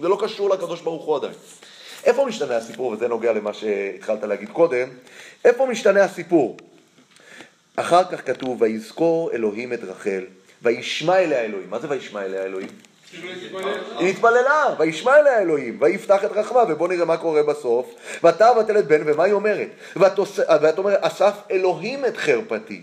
[0.00, 1.32] זה לא קשור לקדוש ברוך הוא עדיין.
[2.04, 4.88] איפה משתנה הסיפור, וזה נוגע למה שהתחלת להגיד קודם,
[5.44, 6.56] איפה משתנה הסיפור?
[7.76, 10.24] אחר כך כתוב, ויזכור אלוהים את רחל,
[10.62, 11.70] וישמע אליה אלוהים.
[11.70, 12.68] מה זה וישמע אליה אלוהים?
[13.98, 17.94] היא התפללה, וישמע אליה אלוהים, ויפתח את רחמה, ובואו נראה מה קורה בסוף.
[18.24, 19.68] ותא ותלת בן, ומה היא אומרת?
[19.96, 22.82] ואת אומרת, אסף אלוהים את חרפתי.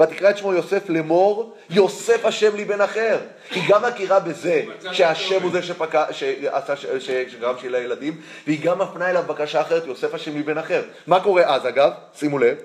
[0.00, 3.18] ותקרא את שמו יוסף לאמור, יוסף השם לי בן אחר.
[3.50, 9.10] היא גם מכירה בזה שהשם הוא זה שפקע, שעשה, שגרם שיהיה ילדים, והיא גם מפנה
[9.10, 10.82] אליו בקשה אחרת, יוסף השם לי בן אחר.
[11.06, 11.90] מה קורה אז אגב?
[12.14, 12.56] שימו לב.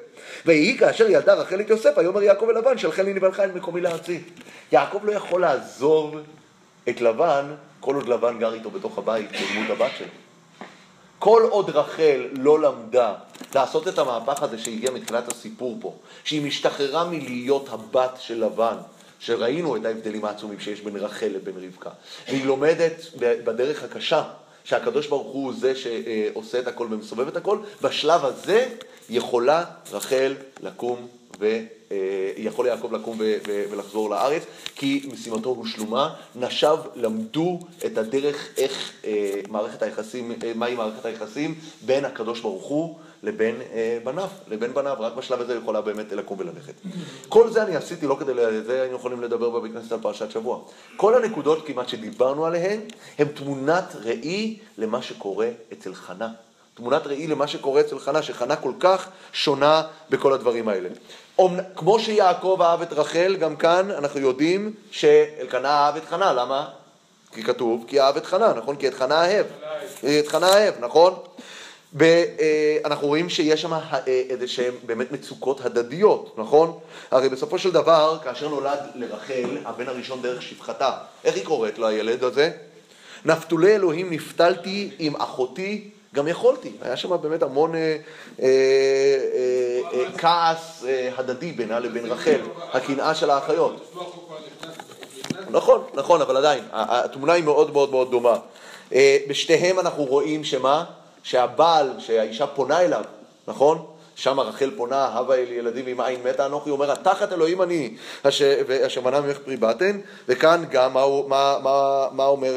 [0.46, 4.22] ויהי כאשר ילדה רחל את יוסף, ויאמר יעקב אל לבן, שלחני נבלך אל מקומי לארצי.
[4.72, 6.16] יעקב לא יכול לעזוב
[6.90, 7.46] את לבן,
[7.80, 10.23] כל עוד לבן גר איתו בתוך הבית, בדמות הבת שלו.
[11.24, 13.14] כל עוד רחל לא למדה
[13.56, 15.94] לעשות את המהפך הזה שהגיע מתחילת הסיפור פה,
[16.24, 18.76] שהיא משתחררה מלהיות הבת של לבן,
[19.20, 21.90] שראינו את ההבדלים העצומים שיש בין רחל לבין רבקה,
[22.28, 24.24] והיא לומדת בדרך הקשה
[24.64, 28.70] שהקדוש ברוך הוא זה שעושה את הכל ומסובב את הכל, בשלב הזה
[29.10, 31.08] יכולה רחל לקום
[31.40, 31.60] ו...
[31.94, 33.18] אה, יכול יעקב לקום
[33.70, 34.44] ולחזור לארץ,
[34.76, 36.14] כי משימתו הושלמה.
[36.36, 42.64] נשיו למדו את הדרך איך אה, מערכת היחסים, אה, מהי מערכת היחסים בין הקדוש ברוך
[42.64, 43.56] הוא לבין
[44.04, 46.74] בניו, לבין בניו, רק בשלב הזה יכולה באמת לקום וללכת.
[47.30, 48.34] כל זה אני עשיתי לא כדי,
[48.66, 50.60] זה היינו יכולים לדבר בבית כנסת על פרשת שבוע.
[50.98, 52.80] כל הנקודות כמעט שדיברנו עליהן,
[53.20, 56.30] הן תמונת ראי למה שקורה אצל חנה.
[56.74, 60.90] תמונת ראי למה שקורה אצל חנה, שחנה כל כך שונה בכל הדברים האלה.
[61.76, 66.68] כמו שיעקב אהב את רחל, גם כאן אנחנו יודעים שאלקנה אהב את חנה, למה?
[67.32, 68.76] כי כתוב, כי אהב את חנה, נכון?
[68.76, 69.46] כי את חנה אהב.
[70.20, 71.14] את חנה אהב, נכון?
[71.94, 73.74] ואנחנו רואים שיש שם
[74.08, 76.80] איזה שהן באמת מצוקות הדדיות, נכון?
[77.12, 80.92] הרי בסופו של דבר, כאשר נולד לרחל, הבן הראשון דרך שפחתה,
[81.24, 82.52] איך היא קוראת לו הילד הזה?
[83.26, 87.98] נפתולי אלוהים נפתלתי עם אחותי גם יכולתי, היה שם באמת המון אה,
[88.42, 88.48] אה,
[89.94, 90.86] אה, כעס
[91.18, 92.40] הדדי בינה לבין רחל,
[92.74, 93.94] הקנאה של האחיות.
[95.50, 98.36] נכון, נכון, אבל עדיין, התמונה היא מאוד מאוד מאוד דומה.
[99.28, 100.86] בשתיהם אנחנו רואים שמה?
[101.24, 103.04] שהבעל, שהאישה פונה אליו,
[103.48, 103.86] נכון?
[104.16, 107.96] שם רחל פונה, הווה אל ילדים עם עין מתה אנוכי, אומר, התחת אלוהים אני,
[108.86, 112.54] אשר מנע ממך פרי בטן, וכאן גם מה, מה, מה, מה אומר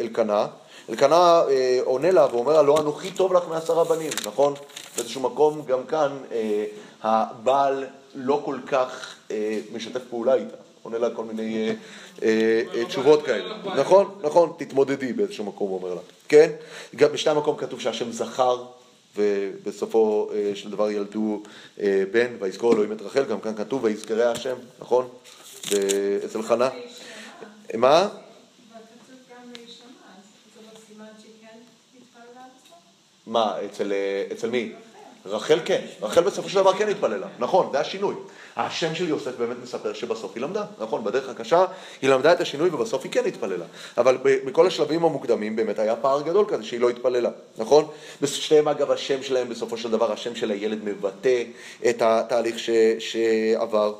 [0.00, 0.46] אלקנה?
[0.90, 4.54] אלקנה אה, עונה לה ואומר לה, לא אנוכי טוב לך מעשרה בנים, נכון?
[4.96, 6.64] באיזשהו מקום גם כאן אה,
[7.02, 11.74] הבעל לא כל כך אה, משתף פעולה איתה, עונה לה כל מיני אה,
[12.22, 13.54] אה, אה, תשובות כאלה.
[13.76, 16.00] נכון, נכון, תתמודדי באיזשהו מקום, הוא אומר לה.
[16.28, 16.50] כן?
[16.96, 18.64] גם בשתי המקום כתוב שהשם זכר,
[19.16, 21.42] ובסופו אה, של דבר ילדו
[21.80, 25.08] אה, בן, ויזכור אלוהים את רחל, גם כאן כתוב, ויזכרה השם, נכון?
[26.24, 26.68] אצל חנה.
[27.74, 28.08] מה?
[33.30, 33.92] מה, אצל,
[34.32, 34.72] אצל מי?
[35.26, 38.14] רחל כן, רחל בסופו של דבר כן התפללה, נכון, זה השינוי.
[38.56, 41.64] השם של יוסף באמת מספר שבסוף היא למדה, נכון, בדרך הקשה
[42.02, 43.64] היא למדה את השינוי ובסוף היא כן התפללה.
[43.98, 47.88] אבל בכל השלבים המוקדמים באמת היה פער גדול כזה שהיא לא התפללה, נכון?
[48.22, 51.42] בשתיהם אגב השם שלהם בסופו של דבר, השם של הילד מבטא
[51.88, 53.94] את התהליך ש, שעבר.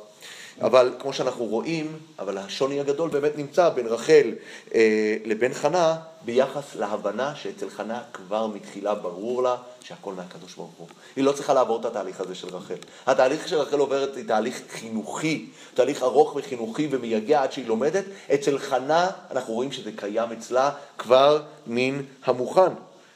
[0.61, 4.31] אבל כמו שאנחנו רואים, אבל השוני הגדול באמת נמצא בין רחל
[4.75, 10.87] אה, לבין חנה ביחס להבנה שאצל חנה כבר מתחילה ברור לה שהכל מהקדוש ברוך הוא.
[11.15, 12.75] היא לא צריכה לעבור את התהליך הזה של רחל.
[13.07, 18.03] התהליך של רחל עוברת היא תהליך חינוכי, תהליך ארוך וחינוכי ומייגע עד שהיא לומדת.
[18.33, 22.71] אצל חנה אנחנו רואים שזה קיים אצלה כבר מן המוכן.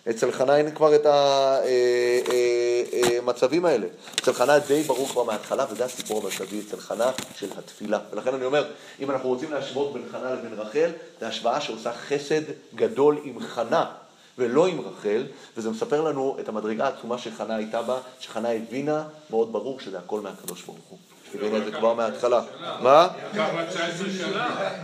[0.09, 1.05] אצל חנה אין כבר את
[3.17, 3.87] המצבים האלה.
[4.19, 7.99] אצל חנה די ברור כבר מההתחלה, וזה הסיפור המרכזי אצל חנה של התפילה.
[8.11, 8.65] ולכן אני אומר,
[8.99, 12.41] אם אנחנו רוצים להשוות בין חנה לבין רחל, זו השוואה שעושה חסד
[12.75, 13.85] גדול עם חנה.
[14.37, 15.23] ולא עם רחל,
[15.57, 20.21] וזה מספר לנו את המדרגה העצומה שחנה הייתה בה, שחנה הבינה מאוד ברור שזה הכל
[20.21, 20.97] מהקדוש ברוך הוא.
[21.35, 22.41] הבינה את זה כבר מההתחלה.
[22.81, 23.07] מה?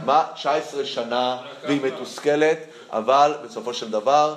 [0.05, 0.23] מה?
[0.35, 2.57] 19 שנה, והיא מתוסכלת,
[2.89, 4.35] אבל בסופו של דבר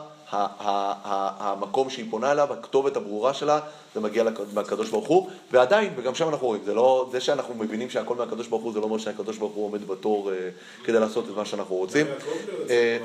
[0.58, 3.60] המקום שהיא פונה אליו, הכתובת הברורה שלה,
[3.94, 4.24] זה מגיע
[4.54, 8.48] מהקדוש ברוך הוא, ועדיין, וגם שם אנחנו רואים, זה לא, זה שאנחנו מבינים שהכל מהקדוש
[8.48, 10.48] ברוך הוא, זה לא אומר שהקדוש ברוך הוא עומד בתור אה,
[10.84, 12.06] כדי לעשות את מה שאנחנו רוצים.
[12.06, 12.12] לא
[12.70, 12.98] אה.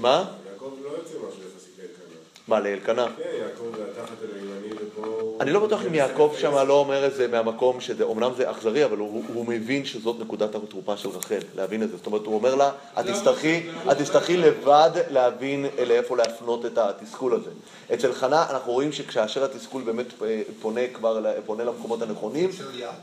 [0.00, 0.24] מה?
[0.52, 2.16] יעקב לא יוצא משהו יחסית לאלקנה.
[2.50, 3.06] מה, לאלקנה?
[3.16, 5.38] כן, יעקב זה התחת הימני ופה...
[5.40, 8.84] אני לא בטוח אם יעקב שם לא אומר את זה מהמקום שזה, אמנם זה אכזרי,
[8.84, 11.96] אבל הוא, הוא מבין שזאת נקודת התרופה של רחל, להבין את זה.
[11.96, 12.70] זאת אומרת, הוא אומר לה,
[13.00, 17.50] את תצטרכי, את תצטרכי לבד להבין לאיפה להפנות את התסכול הזה.
[17.94, 22.50] אצל חנה אנחנו רואים שכאשר התסכול באמת אה, פונה כבר, פונה למקומות הנכונים,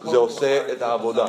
[0.03, 1.25] זה עושה את העבודה.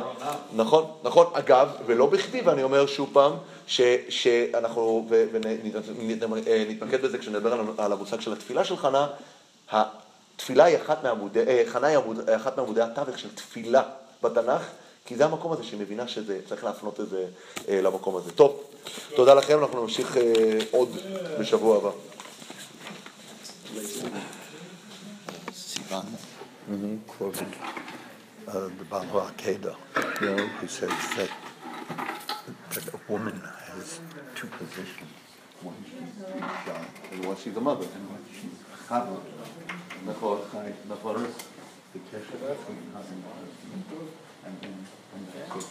[0.55, 1.25] נכון, נכון.
[1.33, 3.31] אגב, ולא בכדי, ואני אומר שוב פעם,
[3.69, 9.07] ש, שאנחנו, ונתמקד בזה כשנדבר על, על המושג של התפילה של חנה,
[9.71, 13.83] התפילה היא אחת מעמודי, אה, חנה היא עמוד, אחת מעמודי התווך של תפילה
[14.23, 14.61] בתנ"ך,
[15.05, 17.25] כי זה המקום הזה שהיא מבינה שזה, צריך להפנות את זה
[17.67, 18.31] אה, למקום הזה.
[18.31, 18.63] טוב,
[19.15, 20.23] תודה לכם, אנחנו נמשיך אה,
[20.71, 20.89] עוד
[21.39, 21.89] בשבוע הבא.
[25.69, 26.07] Sivan
[27.07, 27.53] quoted
[28.47, 29.73] uh, the Bhagavad Gita,
[30.57, 31.31] who says that,
[32.73, 33.37] that a woman
[33.69, 33.99] has
[34.35, 35.18] two positions.
[35.63, 38.47] what she shot, and was she the mother, and what she
[38.87, 39.23] chavat,
[40.87, 41.37] nechoris,
[41.93, 43.23] the kesher between husband
[43.73, 43.83] and
[44.45, 45.65] and and that's what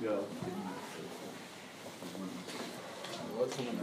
[0.00, 0.18] Yeah.
[3.36, 3.78] What's the name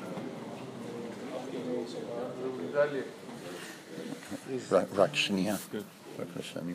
[0.00, 0.11] of
[4.70, 5.56] רק רק שנייה.
[6.18, 6.72] בבקשה, אני...